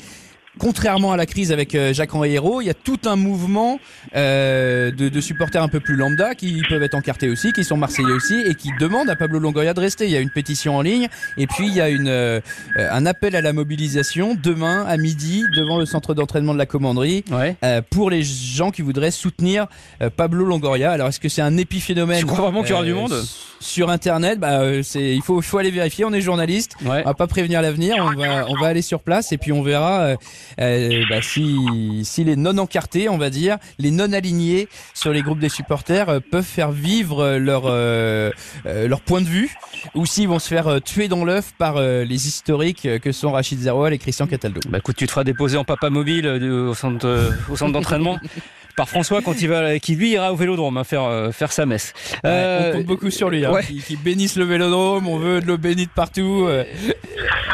Contrairement 0.59 1.13
à 1.13 1.17
la 1.17 1.25
crise 1.25 1.51
avec 1.53 1.75
euh, 1.75 1.93
Jacques 1.93 2.13
Henri 2.13 2.33
Hérault, 2.33 2.59
il 2.61 2.65
y 2.67 2.69
a 2.69 2.73
tout 2.73 2.99
un 3.05 3.15
mouvement 3.15 3.79
euh, 4.15 4.91
de, 4.91 5.07
de 5.07 5.21
supporters 5.21 5.63
un 5.63 5.69
peu 5.69 5.79
plus 5.79 5.95
lambda 5.95 6.35
qui 6.35 6.61
peuvent 6.67 6.83
être 6.83 6.93
encartés 6.93 7.29
aussi, 7.29 7.53
qui 7.53 7.63
sont 7.63 7.77
marseillais 7.77 8.11
aussi 8.11 8.35
et 8.45 8.55
qui 8.55 8.69
demandent 8.79 9.09
à 9.09 9.15
Pablo 9.15 9.39
Longoria 9.39 9.73
de 9.73 9.79
rester. 9.79 10.05
Il 10.05 10.11
y 10.11 10.17
a 10.17 10.19
une 10.19 10.29
pétition 10.29 10.75
en 10.75 10.81
ligne 10.81 11.07
et 11.37 11.47
puis 11.47 11.67
il 11.67 11.73
y 11.73 11.79
a 11.79 11.89
une, 11.89 12.09
euh, 12.09 12.41
un 12.77 13.05
appel 13.05 13.35
à 13.37 13.41
la 13.41 13.53
mobilisation 13.53 14.35
demain 14.41 14.85
à 14.87 14.97
midi 14.97 15.43
devant 15.55 15.77
le 15.79 15.85
centre 15.85 16.13
d'entraînement 16.13 16.53
de 16.53 16.57
la 16.59 16.65
commanderie 16.65 17.23
Ouais. 17.31 17.55
euh, 17.63 17.81
pour 17.89 18.09
les 18.09 18.23
gens 18.23 18.71
qui 18.71 18.81
voudraient 18.81 19.11
soutenir 19.11 19.67
euh, 20.01 20.09
Pablo 20.09 20.43
Longoria. 20.43 20.91
Alors 20.91 21.07
est-ce 21.07 21.19
que 21.21 21.29
c'est 21.29 21.41
un 21.41 21.55
épiphénomène 21.57 22.19
Tu 22.19 22.25
crois 22.25 22.41
vraiment 22.41 22.61
qu'il 22.61 22.71
y 22.71 22.73
aura 22.73 22.83
du 22.83 22.93
monde 22.93 23.13
s- 23.13 23.37
sur 23.61 23.89
internet? 23.89 24.37
Bah 24.39 24.59
euh, 24.61 24.83
c'est 24.83 25.15
il 25.15 25.21
faut 25.21 25.41
faut 25.41 25.57
aller 25.59 25.71
vérifier. 25.71 26.03
On 26.03 26.11
est 26.13 26.21
journaliste. 26.21 26.73
Ouais. 26.83 27.01
On 27.05 27.09
va 27.09 27.13
pas 27.13 27.27
prévenir 27.27 27.61
l'avenir, 27.61 27.95
on 27.99 28.19
va, 28.19 28.45
on 28.49 28.55
va 28.59 28.67
aller 28.67 28.81
sur 28.81 28.99
place 28.99 29.31
et 29.31 29.37
puis 29.37 29.53
on 29.53 29.61
verra 29.63 30.15
euh, 30.59 31.03
bah, 31.09 31.21
si, 31.21 32.01
si 32.03 32.23
les 32.23 32.35
non 32.35 32.57
encartés, 32.57 33.09
on 33.09 33.17
va 33.17 33.29
dire, 33.29 33.57
les 33.79 33.91
non 33.91 34.11
alignés 34.13 34.67
sur 34.93 35.11
les 35.11 35.21
groupes 35.21 35.39
des 35.39 35.49
supporters 35.49 36.09
euh, 36.09 36.19
peuvent 36.19 36.43
faire 36.43 36.71
vivre 36.71 37.37
leur 37.37 37.63
euh, 37.65 38.31
euh, 38.65 38.87
leur 38.87 39.01
point 39.01 39.21
de 39.21 39.27
vue 39.27 39.55
ou 39.95 40.05
s'ils 40.05 40.27
vont 40.27 40.39
se 40.39 40.47
faire 40.47 40.81
tuer 40.83 41.07
dans 41.07 41.25
l'œuf 41.25 41.53
par 41.57 41.81
les 41.81 42.27
historiques 42.27 42.87
que 43.01 43.11
sont 43.11 43.31
Rachid 43.31 43.59
Zeroual 43.59 43.93
et 43.93 43.97
Christian 43.97 44.27
Cataldo. 44.27 44.59
Bah 44.69 44.77
écoute, 44.77 44.95
tu 44.95 45.05
te 45.05 45.11
feras 45.11 45.23
déposer 45.23 45.57
en 45.57 45.63
papa 45.63 45.89
mobile 45.89 46.27
au 46.27 46.73
centre, 46.73 47.31
au 47.49 47.55
centre 47.55 47.73
d'entraînement. 47.73 48.19
par 48.75 48.89
François 48.89 49.21
quand 49.21 49.41
il 49.41 49.47
va, 49.47 49.79
qui 49.79 49.95
lui 49.95 50.11
ira 50.11 50.31
au 50.31 50.35
Vélodrome 50.35 50.77
hein, 50.77 50.83
faire 50.83 51.03
euh, 51.03 51.31
faire 51.31 51.51
sa 51.51 51.65
messe. 51.65 51.93
Euh, 52.25 52.71
on 52.71 52.77
compte 52.77 52.85
beaucoup 52.85 53.09
sur 53.11 53.29
lui, 53.29 53.45
hein, 53.45 53.51
qui, 53.61 53.95
bénisse 53.95 54.35
le 54.35 54.45
Vélodrome. 54.45 55.07
On 55.07 55.17
veut 55.17 55.41
de 55.41 55.45
l'eau 55.45 55.57
bénite 55.57 55.91
partout. 55.91 56.45
Euh. 56.47 56.63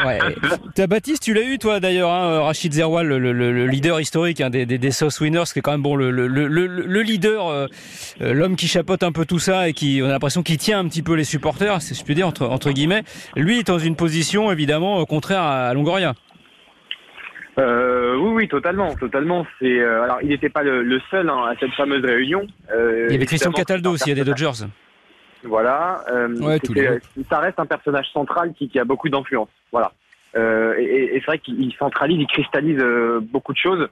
Ouais. 0.06 0.18
As, 0.78 0.86
Baptiste, 0.86 1.22
tu 1.22 1.34
l'as 1.34 1.42
eu 1.42 1.58
toi 1.58 1.80
d'ailleurs, 1.80 2.10
hein, 2.10 2.40
Rachid 2.42 2.72
Zerwal, 2.72 3.06
le, 3.08 3.66
leader 3.66 4.00
historique 4.00 4.40
hein, 4.40 4.50
des, 4.50 4.64
des, 4.64 4.78
des 4.78 4.90
South 4.90 5.18
Winners, 5.20 5.44
qui 5.52 5.58
est 5.58 5.62
quand 5.62 5.72
même 5.72 5.82
bon 5.82 5.96
le, 5.96 6.10
le 6.10 7.02
leader, 7.02 7.68
l'homme 8.20 8.56
qui 8.56 8.68
chapeaute 8.68 9.02
un 9.02 9.12
peu 9.12 9.26
tout 9.26 9.38
ça 9.38 9.68
et 9.68 9.72
qui 9.72 10.00
on 10.02 10.06
a 10.06 10.12
l'impression 10.12 10.42
qu'il 10.42 10.58
tient 10.58 10.78
un 10.78 10.88
petit 10.88 11.02
peu 11.02 11.14
les 11.14 11.24
supporters, 11.24 11.82
si 11.82 11.94
je 11.94 12.02
puis 12.04 12.14
dire 12.14 12.26
entre, 12.28 12.46
entre 12.46 12.70
guillemets. 12.70 13.02
Lui 13.36 13.58
est 13.58 13.66
dans 13.66 13.78
une 13.78 13.96
position 13.96 14.52
évidemment 14.52 15.04
contraire 15.04 15.42
à 15.42 15.74
Longoria. 15.74 16.14
Euh, 17.58 18.16
oui, 18.16 18.30
oui, 18.34 18.48
totalement, 18.48 18.94
totalement. 18.94 19.46
C'est 19.58 19.80
euh, 19.80 20.04
alors, 20.04 20.18
il 20.22 20.28
n'était 20.28 20.48
pas 20.48 20.62
le, 20.62 21.00
seul 21.10 21.28
hein, 21.28 21.46
à 21.46 21.54
cette 21.58 21.72
fameuse 21.72 22.04
réunion. 22.04 22.46
Euh, 22.72 23.06
il 23.08 23.12
y 23.12 23.16
avait 23.16 23.26
Christian 23.26 23.52
Cataldo 23.52 23.92
aussi, 23.92 24.04
il 24.06 24.16
y 24.16 24.20
a 24.20 24.24
des 24.24 24.28
Dodgers. 24.28 24.66
Voilà. 25.44 26.04
Ouais, 26.40 26.58
ça 27.28 27.38
reste 27.38 27.58
un 27.58 27.66
personnage 27.66 28.08
central 28.12 28.52
qui, 28.54 28.68
qui 28.68 28.78
a 28.78 28.84
beaucoup 28.84 29.08
d'influence. 29.08 29.48
Voilà. 29.72 29.92
et, 30.36 31.16
et 31.16 31.20
c'est 31.20 31.26
vrai 31.26 31.38
qu'il 31.38 31.72
centralise, 31.78 32.18
il 32.20 32.26
cristallise 32.26 32.82
beaucoup 33.22 33.52
de 33.52 33.58
choses. 33.58 33.88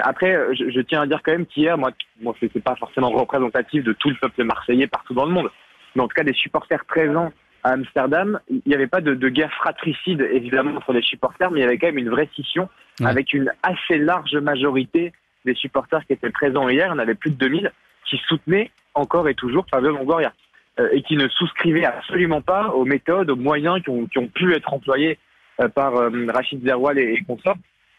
après, 0.00 0.38
je, 0.54 0.70
je, 0.70 0.80
tiens 0.80 1.02
à 1.02 1.06
dire 1.06 1.20
quand 1.22 1.32
même 1.32 1.46
qu'hier, 1.46 1.76
moi, 1.78 1.90
moi, 2.20 2.34
c'est 2.40 2.62
pas 2.62 2.76
forcément 2.76 3.10
représentatif 3.10 3.84
de 3.84 3.92
tout 3.92 4.10
le 4.10 4.16
peuple 4.16 4.44
marseillais 4.44 4.86
partout 4.86 5.14
dans 5.14 5.26
le 5.26 5.32
monde, 5.32 5.50
mais 5.94 6.02
en 6.02 6.08
tout 6.08 6.14
cas 6.14 6.24
des 6.24 6.34
supporters 6.34 6.84
présents 6.86 7.32
à 7.64 7.70
Amsterdam, 7.70 8.40
il 8.48 8.62
n'y 8.66 8.74
avait 8.74 8.86
pas 8.86 9.00
de, 9.00 9.28
guerre 9.28 9.52
fratricide 9.52 10.26
évidemment 10.32 10.76
entre 10.76 10.92
les 10.92 11.02
supporters, 11.02 11.50
mais 11.50 11.60
il 11.60 11.62
y 11.62 11.66
avait 11.66 11.78
quand 11.78 11.88
même 11.88 11.98
une 11.98 12.10
vraie 12.10 12.28
scission 12.32 12.68
avec 13.04 13.32
une 13.32 13.52
assez 13.62 13.98
large 13.98 14.36
majorité 14.36 15.12
des 15.44 15.54
supporters 15.54 16.04
qui 16.06 16.12
étaient 16.12 16.30
présents 16.30 16.68
hier. 16.68 16.90
En 16.92 16.98
avait 16.98 17.14
plus 17.14 17.30
de 17.30 17.36
2000 17.36 17.72
qui 18.04 18.18
soutenaient 18.26 18.70
encore 18.94 19.28
et 19.28 19.34
toujours 19.34 19.66
Fabio 19.70 19.90
Longoria 19.90 20.32
euh, 20.80 20.88
et 20.92 21.02
qui 21.02 21.16
ne 21.16 21.28
souscrivaient 21.28 21.84
absolument 21.84 22.40
pas 22.40 22.68
aux 22.68 22.84
méthodes, 22.84 23.30
aux 23.30 23.36
moyens 23.36 23.82
qui 23.82 23.90
ont, 23.90 24.06
qui 24.06 24.18
ont 24.18 24.28
pu 24.28 24.54
être 24.54 24.72
employés 24.72 25.18
euh, 25.60 25.68
par 25.68 25.94
euh, 25.96 26.10
Rachid 26.28 26.64
Zerwal 26.64 26.98
et, 26.98 27.14
et 27.14 27.22
consorts 27.22 27.56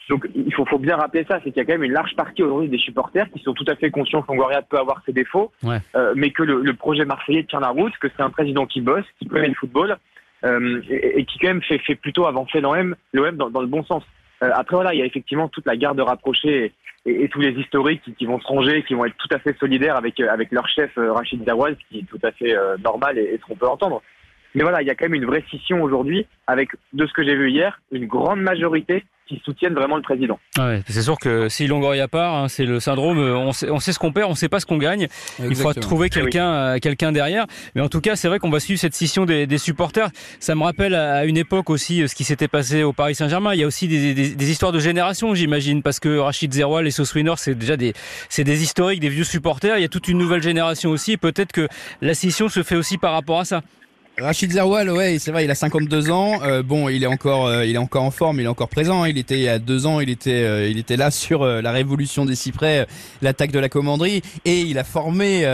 donc 0.10 0.28
il 0.36 0.54
faut, 0.54 0.66
faut 0.66 0.80
bien 0.80 0.98
rappeler 0.98 1.24
ça, 1.30 1.39
c'est 1.44 1.51
qu'il 1.51 1.58
y 1.58 1.60
a 1.62 1.66
quand 1.66 1.74
même 1.74 1.84
une 1.84 1.94
large 1.94 2.16
partie 2.16 2.42
aujourd'hui 2.42 2.68
des 2.68 2.80
supporters 2.80 3.30
qui 3.32 3.39
sont 3.44 3.54
tout 3.54 3.66
à 3.68 3.75
fait 3.75 3.92
conscients 3.92 4.24
que 4.24 4.32
Longoria 4.32 4.63
peut 4.63 4.80
avoir 4.80 5.01
ses 5.06 5.13
défauts, 5.13 5.51
euh, 5.63 6.13
mais 6.16 6.32
que 6.32 6.42
le, 6.42 6.62
le, 6.62 6.74
projet 6.74 7.06
marseillais 7.06 7.44
tient 7.44 7.60
la 7.60 7.70
route, 7.70 7.94
que 8.00 8.08
c'est 8.10 8.24
un 8.24 8.32
président 8.32 8.66
qui 8.66 8.82
bosse, 8.82 9.06
qui 9.20 9.28
connaît 9.28 9.48
le 9.48 9.54
football, 9.54 9.98
euh, 10.44 10.82
et, 10.89 11.20
et, 11.20 11.25
qui 11.25 11.38
quand 11.38 11.50
même 11.50 11.62
fait, 11.62 11.78
fait 11.80 11.96
plutôt 11.96 12.25
avancer 12.25 12.60
l'OM, 12.60 12.96
l'OM 13.13 13.36
dans, 13.38 13.51
dans, 13.51 13.62
le 13.62 13.68
bon 13.68 13.84
sens. 13.84 14.04
Euh, 14.42 14.50
après 14.54 14.75
voilà, 14.75 14.94
il 14.96 15.00
y 15.00 15.04
a 15.04 15.06
effectivement 15.06 15.48
toute 15.48 15.68
la 15.68 15.75
garde 15.75 16.00
rapprochée 16.00 16.74
et, 17.06 17.24
et 17.24 17.30
tous 17.30 17.42
les 17.42 17.51
historiques 17.51 18.01
qui, 18.04 18.13
qui, 18.13 18.25
vont 18.25 18.39
se 18.39 18.48
ranger, 18.48 18.84
qui 18.84 18.96
vont 18.96 19.06
être 19.06 19.18
tout 19.18 19.34
à 19.36 19.39
fait 19.39 19.56
solidaires 19.60 19.96
avec 19.96 20.20
avec 20.20 20.51
leur 20.51 20.68
chef 20.70 20.98
euh, 20.98 21.12
Rachid 21.12 21.44
ce 21.46 21.89
qui 21.89 22.00
est 22.00 22.10
tout 22.10 22.20
à 22.24 22.32
fait 22.32 22.56
euh, 22.56 22.78
normal 22.78 23.18
et, 23.20 23.24
et 23.24 23.38
ce 23.38 23.46
qu'on 23.46 23.56
peut 23.56 23.68
entendre. 23.68 24.01
Mais 24.56 24.63
voilà, 24.63 24.82
il 24.82 24.88
y 24.88 24.91
a 24.91 24.96
quand 24.96 25.06
même 25.06 25.15
une 25.15 25.25
vraie 25.25 25.44
scission 25.48 25.82
aujourd'hui 25.82 26.25
avec, 26.48 26.70
de 26.94 27.06
ce 27.06 27.13
que 27.13 27.24
j'ai 27.24 27.36
vu 27.36 27.51
hier, 27.51 27.82
une 27.91 28.08
grande 28.08 28.41
majorité 28.41 29.03
qui 29.29 29.39
soutiennent 29.46 29.75
vraiment 29.75 29.96
le 29.96 30.01
président. 30.01 30.39
Ouais, 30.58 30.82
c'est 30.88 31.03
sûr 31.03 31.18
que 31.20 31.50
si 31.50 31.68
Longoria 31.68 32.08
part, 32.08 32.36
hein, 32.36 32.48
c'est 32.48 32.65
le 32.65 32.79
syndrome, 32.79 33.20
euh, 33.20 33.38
on 33.38 33.51
sait, 33.51 33.70
on 33.70 33.79
sait 33.79 33.94
ce 33.94 34.00
qu'on 34.00 34.12
perd, 34.12 34.29
on 34.32 34.34
sait 34.34 34.50
pas 34.50 34.60
ce 34.60 34.65
qu'on 34.65 34.79
gagne. 34.79 35.08
Il 35.39 35.56
faut 35.56 35.72
trouver 35.74 36.08
eh 36.08 36.10
quelqu'un 36.10 36.51
euh, 36.51 36.79
quelqu'un 36.79 37.12
derrière. 37.12 37.46
Mais 37.75 37.82
en 37.82 37.89
tout 37.89 38.01
cas, 38.01 38.15
c'est 38.15 38.27
vrai 38.27 38.39
qu'on 38.39 38.50
va 38.50 38.60
suivre 38.60 38.79
cette 38.79 38.96
scission 38.96 39.25
des, 39.25 39.46
des, 39.46 39.60
supporters. 39.60 40.10
Ça 40.39 40.56
me 40.56 40.63
rappelle 40.63 40.96
à 40.96 41.25
une 41.25 41.38
époque 41.38 41.70
aussi 41.70 42.01
euh, 42.01 42.08
ce 42.08 42.15
qui 42.15 42.24
s'était 42.24 42.48
passé 42.48 42.82
au 42.82 42.91
Paris 42.91 43.13
Saint-Germain. 43.13 43.53
Il 43.53 43.60
y 43.60 43.63
a 43.63 43.68
aussi 43.68 43.88
des, 43.88 44.15
des, 44.15 44.34
des 44.34 44.51
histoires 44.51 44.72
de 44.72 44.79
génération, 44.79 45.36
j'imagine, 45.36 45.84
parce 45.84 46.00
que 46.00 46.18
Rachid 46.18 46.51
Zeroual 46.51 46.88
et 46.88 46.91
Soswinner, 46.91 47.34
c'est 47.38 47.53
déjà 47.53 47.77
des, 47.77 47.94
c'est 48.29 48.44
des 48.44 48.63
historiques, 48.63 49.00
des 49.00 49.10
vieux 49.10 49.24
supporters. 49.24 49.77
Il 49.77 49.82
y 49.82 49.86
a 49.86 49.89
toute 49.89 50.08
une 50.08 50.18
nouvelle 50.18 50.41
génération 50.41 50.89
aussi. 50.89 51.18
Peut-être 51.18 51.51
que 51.51 51.68
la 52.01 52.15
scission 52.15 52.50
se 52.50 52.63
fait 52.63 52.75
aussi 52.75 52.98
par 52.98 53.13
rapport 53.13 53.39
à 53.39 53.46
ça. 53.46 53.62
Rachid 54.21 54.51
Zerwal, 54.51 54.89
ouais, 54.91 55.17
c'est 55.19 55.31
vrai, 55.31 55.45
il 55.45 55.51
a 55.51 55.55
52 55.55 56.11
ans. 56.11 56.41
Euh, 56.43 56.61
bon, 56.61 56.89
il 56.89 57.03
est 57.03 57.07
encore, 57.07 57.47
euh, 57.47 57.65
il 57.65 57.75
est 57.75 57.79
encore 57.79 58.03
en 58.03 58.11
forme, 58.11 58.39
il 58.39 58.45
est 58.45 58.49
encore 58.49 58.67
présent. 58.67 59.05
Il 59.05 59.17
était 59.17 59.35
il 59.35 59.43
y 59.43 59.49
a 59.49 59.59
deux 59.59 59.85
ans, 59.85 59.99
il 59.99 60.09
était, 60.09 60.43
euh, 60.43 60.67
il 60.67 60.77
était 60.77 60.97
là 60.97 61.11
sur 61.11 61.45
la 61.45 61.71
révolution 61.71 62.25
des 62.25 62.35
cyprès, 62.35 62.88
l'attaque 63.21 63.51
de 63.51 63.59
la 63.59 63.69
commanderie, 63.69 64.21
et 64.45 64.61
il 64.61 64.77
a 64.77 64.83
formé, 64.83 65.47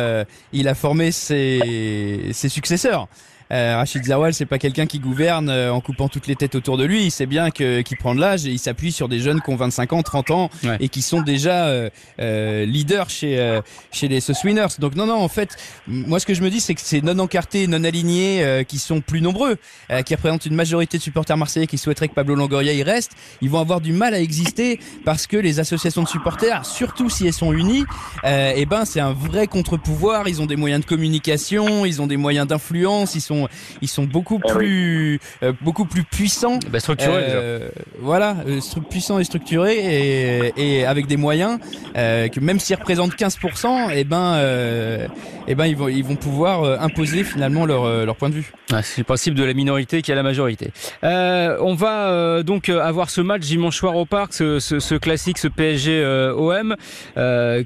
il 0.53 0.67
a 0.67 0.75
formé 0.75 1.11
ses, 1.11 2.29
ses 2.31 2.49
successeurs. 2.49 3.07
Euh, 3.51 3.75
Rachid 3.77 4.03
Zawal, 4.03 4.33
c'est 4.33 4.45
pas 4.45 4.57
quelqu'un 4.57 4.87
qui 4.87 4.99
gouverne 4.99 5.49
euh, 5.49 5.71
en 5.71 5.79
coupant 5.79 6.09
toutes 6.09 6.27
les 6.27 6.35
têtes 6.35 6.55
autour 6.55 6.77
de 6.77 6.83
lui. 6.83 7.03
Il 7.03 7.11
sait 7.11 7.27
bien 7.27 7.51
que 7.51 7.81
qu'il 7.81 7.97
prend 7.97 8.15
de 8.15 8.19
l'âge 8.19 8.45
et 8.45 8.49
il 8.49 8.57
s'appuie 8.57 8.91
sur 8.91 9.07
des 9.07 9.19
jeunes 9.19 9.41
qui 9.41 9.51
ont 9.51 9.55
25 9.55 9.93
ans, 9.93 10.01
30 10.01 10.31
ans 10.31 10.49
et 10.79 10.89
qui 10.89 11.01
sont 11.01 11.21
déjà 11.21 11.67
euh, 11.67 11.89
euh 12.19 12.65
leaders 12.65 13.09
chez 13.09 13.39
euh, 13.39 13.61
chez 13.91 14.07
les 14.07 14.19
Sauce 14.19 14.43
Winners. 14.43 14.79
Donc 14.79 14.95
non, 14.95 15.05
non, 15.05 15.15
en 15.15 15.27
fait, 15.27 15.57
moi 15.87 16.19
ce 16.19 16.25
que 16.25 16.33
je 16.33 16.41
me 16.41 16.49
dis, 16.49 16.59
c'est 16.59 16.73
que 16.73 16.81
ces 16.81 17.01
non 17.01 17.19
encartés, 17.19 17.67
non 17.67 17.83
alignés, 17.83 18.65
qui 18.67 18.79
sont 18.79 19.01
plus 19.01 19.21
nombreux, 19.21 19.57
qui 20.05 20.15
représentent 20.15 20.45
une 20.45 20.55
majorité 20.55 20.97
de 20.97 21.03
supporters 21.03 21.37
marseillais 21.37 21.67
qui 21.67 21.77
souhaiteraient 21.77 22.07
que 22.07 22.13
Pablo 22.13 22.35
Longoria 22.35 22.73
y 22.73 22.83
reste, 22.83 23.11
ils 23.41 23.49
vont 23.49 23.59
avoir 23.59 23.81
du 23.81 23.93
mal 23.93 24.13
à 24.13 24.19
exister 24.19 24.79
parce 25.03 25.27
que 25.27 25.37
les 25.37 25.59
associations 25.59 26.03
de 26.03 26.07
supporters, 26.07 26.65
surtout 26.65 27.09
si 27.09 27.27
elles 27.27 27.33
sont 27.33 27.53
unies, 27.53 27.85
et 28.23 28.53
eh 28.55 28.65
ben 28.65 28.85
c'est 28.85 28.99
un 28.99 29.13
vrai 29.13 29.47
contre-pouvoir. 29.47 30.27
Ils 30.27 30.41
ont 30.41 30.45
des 30.45 30.55
moyens 30.55 30.81
de 30.81 30.85
communication, 30.87 31.85
ils 31.85 32.01
ont 32.01 32.07
des 32.07 32.17
moyens 32.17 32.47
d'influence, 32.47 33.15
ils 33.15 33.21
sont 33.21 33.34
ils 33.81 33.87
sont 33.87 34.03
beaucoup 34.03 34.39
eh 34.43 34.51
plus, 34.51 35.19
euh, 35.43 35.53
beaucoup 35.61 35.85
plus 35.85 36.03
puissants. 36.03 36.59
Bah, 36.71 36.79
structurés. 36.79 37.13
Euh, 37.15 37.69
voilà, 37.99 38.37
euh, 38.47 38.59
puissants 38.89 39.19
et 39.19 39.23
structurés 39.23 39.77
et, 39.77 40.53
et 40.57 40.85
avec 40.85 41.07
des 41.07 41.17
moyens 41.17 41.59
que 41.95 42.39
même 42.39 42.59
s'ils 42.59 42.75
représentent 42.75 43.15
15%, 43.15 43.91
et 43.91 43.99
eh 43.99 44.03
ben, 44.03 44.37
et 44.37 45.07
eh 45.47 45.55
ben 45.55 45.65
ils 45.65 45.75
vont, 45.75 45.87
ils 45.87 46.03
vont 46.03 46.15
pouvoir 46.15 46.81
imposer 46.81 47.23
finalement 47.23 47.65
leur, 47.65 48.05
leur 48.05 48.15
point 48.15 48.29
de 48.29 48.35
vue. 48.35 48.51
c'est 48.81 48.99
le 48.99 49.03
principe 49.03 49.35
de 49.35 49.43
la 49.43 49.53
minorité 49.53 50.01
qui 50.01 50.11
a 50.11 50.15
la 50.15 50.23
majorité. 50.23 50.71
on 51.03 51.75
va 51.75 52.43
donc 52.43 52.69
avoir 52.69 53.09
ce 53.09 53.21
match 53.21 53.41
dimanche 53.41 53.77
soir 53.77 53.95
au 53.95 54.05
parc, 54.05 54.33
ce, 54.33 54.59
ce, 54.59 54.79
ce 54.79 54.95
classique, 54.95 55.37
ce 55.37 55.47
PSG 55.47 56.05
OM, 56.37 56.75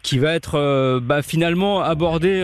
qui 0.03 0.19
va 0.19 0.33
être 0.33 0.99
bah, 0.99 1.21
finalement 1.21 1.81
abordé 1.81 2.41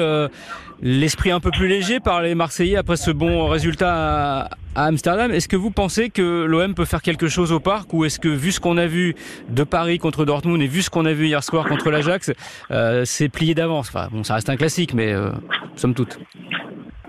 l'esprit 0.85 1.31
un 1.31 1.39
peu 1.39 1.49
plus 1.49 1.67
léger 1.67 1.99
par 1.99 2.21
les 2.21 2.35
Marseillais 2.35 2.77
après 2.77 2.95
ce 2.95 3.09
bon 3.09 3.47
résultat 3.47 4.49
à, 4.75 4.85
Amsterdam. 4.85 5.31
Est-ce 5.31 5.47
que 5.47 5.55
vous 5.55 5.71
pensez 5.71 6.11
que 6.11 6.43
l'OM 6.45 6.75
peut 6.75 6.85
faire 6.85 7.01
quelque 7.01 7.27
chose 7.27 7.51
au 7.51 7.59
parc 7.59 7.91
ou 7.93 8.05
est-ce 8.05 8.19
que 8.19 8.27
vu 8.27 8.51
ce 8.51 8.59
qu'on 8.59 8.77
a 8.77 8.85
vu 8.85 9.15
de 9.49 9.63
Paris 9.63 9.97
contre 9.97 10.25
Dortmund 10.25 10.61
et 10.61 10.67
vu 10.67 10.83
ce 10.83 10.91
qu'on 10.91 11.05
a 11.05 11.13
vu 11.13 11.25
hier 11.25 11.43
soir 11.43 11.67
contre 11.67 11.89
l'Ajax, 11.89 12.31
euh, 12.69 13.01
c'est 13.03 13.29
plié 13.29 13.55
d'avance? 13.55 13.89
Enfin, 13.89 14.09
bon, 14.11 14.23
ça 14.23 14.35
reste 14.35 14.49
un 14.49 14.57
classique, 14.57 14.93
mais 14.93 15.11
euh, 15.11 15.31
somme 15.75 15.95
toute. 15.95 16.19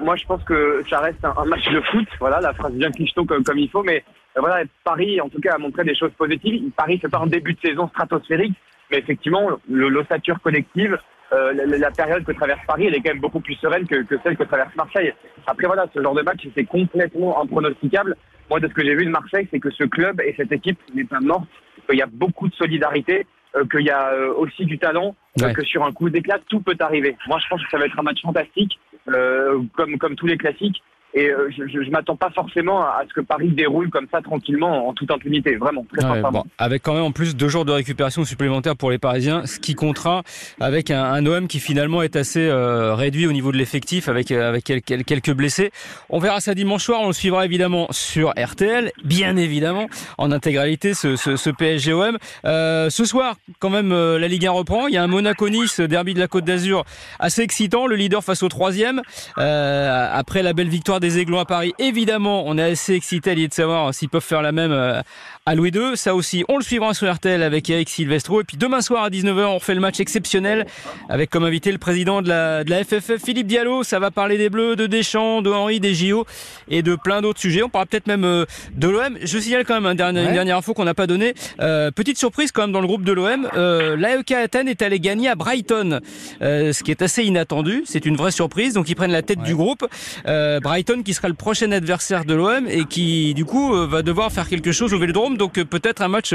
Moi, 0.01 0.17
je 0.17 0.25
pense 0.25 0.43
que 0.45 0.83
ça 0.89 1.01
reste 1.01 1.23
un, 1.25 1.45
match 1.45 1.69
de 1.69 1.81
foot. 1.83 2.09
Voilà, 2.19 2.41
la 2.41 2.55
phrase 2.55 2.73
bien 2.73 2.91
cliché 2.91 3.13
comme, 3.27 3.45
comme 3.45 3.59
il 3.59 3.69
faut, 3.69 3.83
mais 3.83 4.05
euh, 4.39 4.41
voilà, 4.41 4.65
Paris, 4.85 5.21
en 5.21 5.29
tout 5.29 5.41
cas, 5.41 5.55
a 5.55 5.59
montré 5.59 5.85
des 5.85 5.95
choses 5.95 6.13
positives. 6.17 6.71
Paris, 6.77 6.99
c'est 7.03 7.11
pas 7.11 7.19
un 7.19 7.27
début 7.27 7.53
de 7.53 7.61
saison 7.61 7.89
stratosphérique, 7.89 8.55
mais 8.91 8.99
effectivement, 8.99 9.51
l'ossature 9.69 10.41
collective, 10.41 10.97
euh, 11.33 11.53
la, 11.53 11.91
période 11.91 12.25
que 12.25 12.33
traverse 12.33 12.61
Paris, 12.67 12.87
elle 12.87 12.95
est 12.95 13.01
quand 13.01 13.11
même 13.11 13.21
beaucoup 13.21 13.41
plus 13.41 13.55
sereine 13.55 13.87
que, 13.87 14.03
que 14.03 14.17
celle 14.23 14.37
que 14.37 14.45
traverse 14.45 14.75
Marseille. 14.77 15.13
Après 15.47 15.67
voilà, 15.67 15.87
ce 15.93 16.01
genre 16.01 16.15
de 16.15 16.23
match, 16.23 16.47
c'est 16.55 16.65
complètement 16.65 17.41
impronosticable. 17.43 18.17
Moi, 18.49 18.61
de 18.61 18.69
ce 18.69 18.75
que 18.75 18.85
j'ai 18.85 18.95
vu 18.95 19.05
de 19.05 19.11
Marseille, 19.11 19.49
c'est 19.51 19.59
que 19.59 19.71
ce 19.71 19.85
club 19.85 20.21
et 20.21 20.35
cette 20.37 20.53
équipe 20.53 20.79
n'est 20.95 21.05
pas 21.05 21.21
morte, 21.21 21.49
qu'il 21.89 21.99
y 21.99 22.03
a 22.03 22.07
beaucoup 22.07 22.49
de 22.49 22.55
solidarité, 22.55 23.27
euh, 23.57 23.65
qu'il 23.65 23.85
y 23.85 23.91
a 23.91 24.13
euh, 24.13 24.35
aussi 24.35 24.67
du 24.67 24.79
talent, 24.79 25.17
que 25.55 25.65
sur 25.65 25.85
un 25.85 25.93
coup 25.93 26.09
d'éclat, 26.09 26.39
tout 26.49 26.61
peut 26.61 26.77
arriver. 26.79 27.17
Moi, 27.27 27.39
je 27.43 27.49
pense 27.49 27.63
que 27.63 27.71
ça 27.71 27.79
va 27.79 27.87
être 27.87 27.99
un 27.99 28.03
match 28.03 28.23
fantastique, 28.23 28.79
comme, 29.05 29.99
comme 29.99 30.17
tous 30.17 30.27
les 30.27 30.39
classiques. 30.39 30.83
Et 31.15 31.31
euh, 31.31 31.51
je 31.51 31.63
ne 31.63 31.91
m'attends 31.91 32.17
pas 32.17 32.31
forcément 32.31 32.83
à, 32.83 33.03
ce 33.09 33.15
que 33.15 33.21
Paris 33.21 33.49
déroule 33.49 33.89
comme 33.89 34.07
ça 34.11 34.21
tranquillement 34.21 34.89
en 34.89 34.93
toute 34.93 35.11
impunité, 35.11 35.57
vraiment. 35.57 35.87
Très 35.97 36.07
ouais, 36.07 36.21
bon, 36.21 36.45
avec 36.59 36.83
quand 36.83 36.95
même 36.95 37.05
en 37.05 37.13
plus 37.13 37.35
deux 37.35 37.49
jours 37.49 37.65
de 37.65 37.73
récupération 37.73 38.25
supplémentaires 38.25 38.77
pour 38.77 38.91
les 38.91 38.99
Parisiens, 38.99 39.47
ce 39.47 39.59
qui 39.59 39.75
comptera 39.75 40.23
avec 40.61 40.91
un, 40.91 41.03
un 41.03 41.25
OM 41.25 41.49
qui 41.49 41.59
finalement 41.61 42.03
est 42.03 42.17
assez 42.17 42.47
euh, 42.47 42.95
réduit 42.95 43.27
au 43.27 43.33
niveau 43.33 43.51
de 43.51 43.57
l'effectif 43.57 44.09
avec 44.09 44.31
euh, 44.31 44.49
avec 44.49 44.65
quelques, 44.65 45.05
quelques 45.05 45.33
blessés. 45.33 45.71
On 46.11 46.19
verra 46.19 46.41
ça 46.41 46.55
dimanche 46.55 46.85
soir, 46.85 47.01
on 47.01 47.09
le 47.09 47.13
suivra 47.15 47.47
évidemment 47.47 47.87
sur 47.91 48.35
RTL, 48.37 48.93
bien 49.05 49.37
évidemment 49.37 49.87
en 50.19 50.33
intégralité 50.33 50.93
ce, 50.93 51.17
ce, 51.17 51.37
ce 51.37 51.51
PSG 51.51 51.95
OM. 51.95 52.19
Euh, 52.45 52.91
ce 52.91 53.05
soir, 53.05 53.37
quand 53.59 53.71
même, 53.71 53.91
la 53.91 54.29
Ligue 54.29 54.47
1 54.47 54.51
reprend. 54.51 54.87
Il 54.87 54.95
y 54.95 54.99
a 54.99 55.03
un 55.03 55.07
Monaco-Nice, 55.07 55.81
derby 55.81 56.15
de 56.15 56.21
la 56.21 56.29
Côte 56.29 56.45
d'Azur, 56.45 56.85
assez 57.19 57.43
excitant. 57.43 57.87
Le 57.87 57.97
leader 57.97 58.23
face 58.23 58.43
au 58.43 58.49
troisième 58.49 59.01
après 59.37 60.43
la 60.43 60.53
belle 60.53 60.69
victoire 60.69 60.96
des 61.01 61.19
Aiglons 61.19 61.39
à 61.39 61.45
Paris. 61.45 61.73
Évidemment, 61.79 62.45
on 62.47 62.59
est 62.59 62.73
assez 62.73 62.95
excité 62.95 63.31
à 63.31 63.35
l'idée 63.35 63.49
de 63.49 63.55
savoir 63.55 63.93
s'ils 63.95 64.09
peuvent 64.09 64.23
faire 64.23 64.43
la 64.43 64.53
même 64.53 64.73
euh, 64.73 65.01
à 65.47 65.55
Louis 65.55 65.71
II. 65.71 65.97
Ça 65.97 66.17
aussi, 66.17 66.45
on 66.49 66.59
le 66.59 66.65
suivra 66.65 66.93
sur 66.93 67.13
RTL 67.13 67.41
avec 67.43 67.71
Eric 67.71 67.89
Silvestro. 67.89 68.41
Et 68.41 68.45
puis 68.45 68.57
demain 68.57 68.81
soir 68.81 69.05
à 69.05 69.11
19h, 69.11 69.47
on 69.47 69.61
fait 69.61 69.75
le 69.75 69.81
match 69.81 70.01
exceptionnel 70.01 70.67
avec 71.09 71.31
comme 71.31 71.45
invité 71.45 71.71
le 71.71 71.79
président 71.79 72.21
de 72.21 72.29
la, 72.29 72.65
de 72.65 72.71
la 72.71 72.83
FFF, 72.83 73.25
Philippe 73.25 73.47
Diallo. 73.47 73.85
Ça 73.85 74.01
va 74.01 74.11
parler 74.11 74.39
des 74.39 74.51
Bleus, 74.51 74.75
de 74.75 74.87
Deschamps, 74.87 75.43
de 75.43 75.51
Henri, 75.51 75.79
des 75.79 75.95
JO 75.95 76.27
et 76.69 76.83
de 76.83 76.97
plein 76.97 77.23
d'autres 77.23 77.41
sujets. 77.41 77.63
On 77.63 77.69
parlera 77.69 77.87
peut-être 77.87 78.09
même 78.09 78.25
euh, 78.25 78.45
de 78.75 78.89
l'OM. 78.89 79.17
Je 79.23 79.39
signale 79.39 79.65
quand 79.65 79.75
même 79.75 79.87
un 79.87 79.95
dernier, 79.95 80.25
une 80.25 80.33
dernière 80.33 80.57
info 80.57 80.75
qu'on 80.75 80.85
n'a 80.85 80.95
pas 80.95 81.07
donnée. 81.07 81.35
Euh, 81.61 81.93
petite 81.93 82.19
surprise 82.19 82.51
quand 82.51 82.63
même 82.63 82.73
dans 82.73 82.81
le 82.81 82.89
groupe 82.89 83.05
de 83.05 83.13
l'OM. 83.13 83.49
Euh, 83.55 83.95
L'AEK 83.97 84.33
Athènes 84.33 84.69
est 84.69 84.83
allé 84.83 84.99
gagner 84.99 85.29
à 85.29 85.37
Brighton, 85.37 86.01
euh, 86.43 86.73
ce 86.73 86.83
qui 86.83 86.91
est 86.91 87.03
assez 87.03 87.23
inattendu. 87.23 87.85
C'est 87.87 88.05
une 88.05 88.17
vraie 88.17 88.33
surprise. 88.33 88.75
Donc 88.75 88.89
ils 88.89 88.97
prennent 88.97 89.13
la 89.13 89.23
tête 89.23 89.43
du 89.43 89.55
groupe. 89.55 89.87
Euh, 90.27 90.59
Brighton 90.59 91.03
qui 91.05 91.15
sera 91.15 91.29
le 91.29 91.35
prochain 91.35 91.71
adversaire 91.71 92.25
de 92.25 92.35
l'OM 92.35 92.67
et 92.69 92.85
qui 92.85 93.35
du 93.35 93.45
coup 93.45 93.73
va 93.87 94.03
devoir 94.03 94.33
faire 94.33 94.49
quelque 94.49 94.73
chose 94.73 94.93
au 94.93 94.99
Vélodrome. 94.99 95.36
Donc 95.37 95.59
euh, 95.59 95.65
peut-être 95.65 96.03
un 96.03 96.09
match 96.09 96.35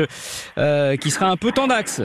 euh, 0.57 0.95
qui 0.97 1.11
sera 1.11 1.27
un 1.27 1.37
peu 1.37 1.51
tendax. 1.51 2.01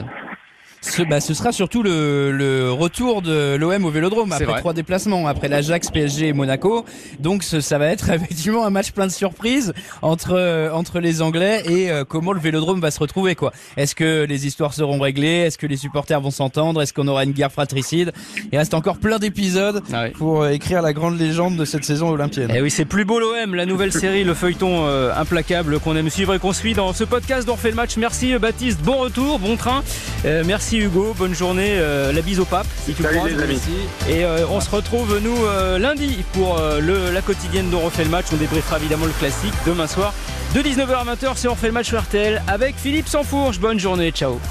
Ce, 0.81 1.01
bah, 1.01 1.19
ce 1.19 1.33
sera 1.33 1.51
surtout 1.51 1.83
le, 1.83 2.31
le 2.31 2.71
retour 2.71 3.21
de 3.21 3.55
l'OM 3.55 3.83
au 3.85 3.89
Vélodrome 3.89 4.31
après 4.31 4.45
vrai. 4.45 4.59
trois 4.59 4.73
déplacements, 4.73 5.27
après 5.27 5.47
l'Ajax, 5.49 5.89
PSG 5.89 6.27
et 6.29 6.33
Monaco. 6.33 6.85
Donc 7.19 7.43
ce- 7.43 7.59
ça 7.61 7.77
va 7.77 7.87
être 7.87 8.09
effectivement 8.11 8.65
un 8.65 8.69
match 8.69 8.91
plein 8.91 9.07
de 9.07 9.11
surprises 9.11 9.73
entre 10.01 10.33
euh, 10.33 10.71
entre 10.71 10.99
les 10.99 11.21
Anglais 11.21 11.63
et 11.67 11.91
euh, 11.91 12.03
comment 12.05 12.31
le 12.31 12.39
Vélodrome 12.39 12.79
va 12.79 12.91
se 12.91 12.99
retrouver 12.99 13.35
quoi. 13.35 13.51
Est-ce 13.75 13.95
que 13.95 14.23
les 14.25 14.45
histoires 14.47 14.73
seront 14.73 14.99
réglées? 14.99 15.27
Est-ce 15.47 15.57
que 15.57 15.67
les 15.67 15.77
supporters 15.77 16.21
vont 16.21 16.31
s'entendre? 16.31 16.81
Est-ce 16.81 16.93
qu'on 16.93 17.07
aura 17.07 17.23
une 17.25 17.31
guerre 17.33 17.51
fratricide? 17.51 18.13
Il 18.51 18.57
reste 18.57 18.73
encore 18.73 18.97
plein 18.97 19.17
d'épisodes 19.19 19.83
Ah 19.91 20.03
oui. 20.05 20.11
pour 20.11 20.43
euh, 20.43 20.49
écrire 20.51 20.81
la 20.81 20.93
grande 20.93 21.19
légende 21.19 21.57
de 21.57 21.65
cette 21.65 21.83
saison 21.83 22.09
olympienne. 22.09 22.51
Eh 22.55 22.61
oui, 22.61 22.71
c'est 22.71 22.85
plus 22.85 23.03
beau 23.03 23.19
l'OM, 23.19 23.55
la 23.55 23.65
nouvelle 23.65 23.91
série, 24.03 24.23
le 24.23 24.33
feuilleton 24.33 24.85
euh, 24.85 25.11
implacable 25.15 25.79
qu'on 25.79 25.95
aime 25.97 26.09
suivre 26.09 26.33
et 26.33 26.39
qu'on 26.39 26.53
suit 26.53 26.73
dans 26.75 26.93
ce 26.93 27.03
podcast 27.03 27.45
d'On 27.47 27.57
le 27.63 27.71
match. 27.73 27.97
Merci 27.97 28.33
euh, 28.33 28.39
Baptiste, 28.39 28.79
bon 28.83 28.97
retour, 28.97 29.39
bon 29.39 29.57
train. 29.57 29.83
Euh, 30.25 30.43
merci 30.67 30.79
Hugo, 30.79 31.15
bonne 31.17 31.33
journée, 31.33 31.77
euh, 31.79 32.11
la 32.11 32.21
bise 32.21 32.41
au 32.41 32.45
pape 32.45 32.67
si 32.85 32.93
tu 32.93 33.01
Salut 33.01 33.19
croises. 33.19 33.31
les 33.31 33.41
amis. 33.41 33.61
Et 34.09 34.25
euh, 34.25 34.45
on 34.49 34.59
se 34.59 34.69
retrouve 34.69 35.17
nous 35.19 35.45
euh, 35.45 35.79
lundi 35.79 36.25
pour 36.33 36.59
euh, 36.59 36.81
le, 36.81 37.09
la 37.11 37.21
quotidienne 37.21 37.69
d'On 37.69 37.79
refait 37.79 38.03
le 38.03 38.09
match. 38.09 38.25
On 38.33 38.35
débriefera 38.35 38.77
évidemment 38.77 39.05
le 39.05 39.13
classique 39.13 39.53
demain 39.65 39.87
soir 39.87 40.13
de 40.53 40.59
19h 40.59 40.93
à 40.93 41.15
20h. 41.15 41.31
C'est 41.35 41.47
On 41.47 41.51
refait 41.53 41.67
le 41.67 41.73
match 41.73 41.87
sur 41.87 42.01
RTL 42.01 42.43
avec 42.47 42.75
Philippe 42.75 43.07
Sansfourche. 43.07 43.59
Bonne 43.61 43.79
journée, 43.79 44.11
ciao. 44.11 44.41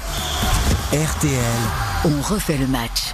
RTL. 0.91 1.31
On 2.05 2.33
refait 2.33 2.57
le 2.57 2.65
match. 2.65 3.13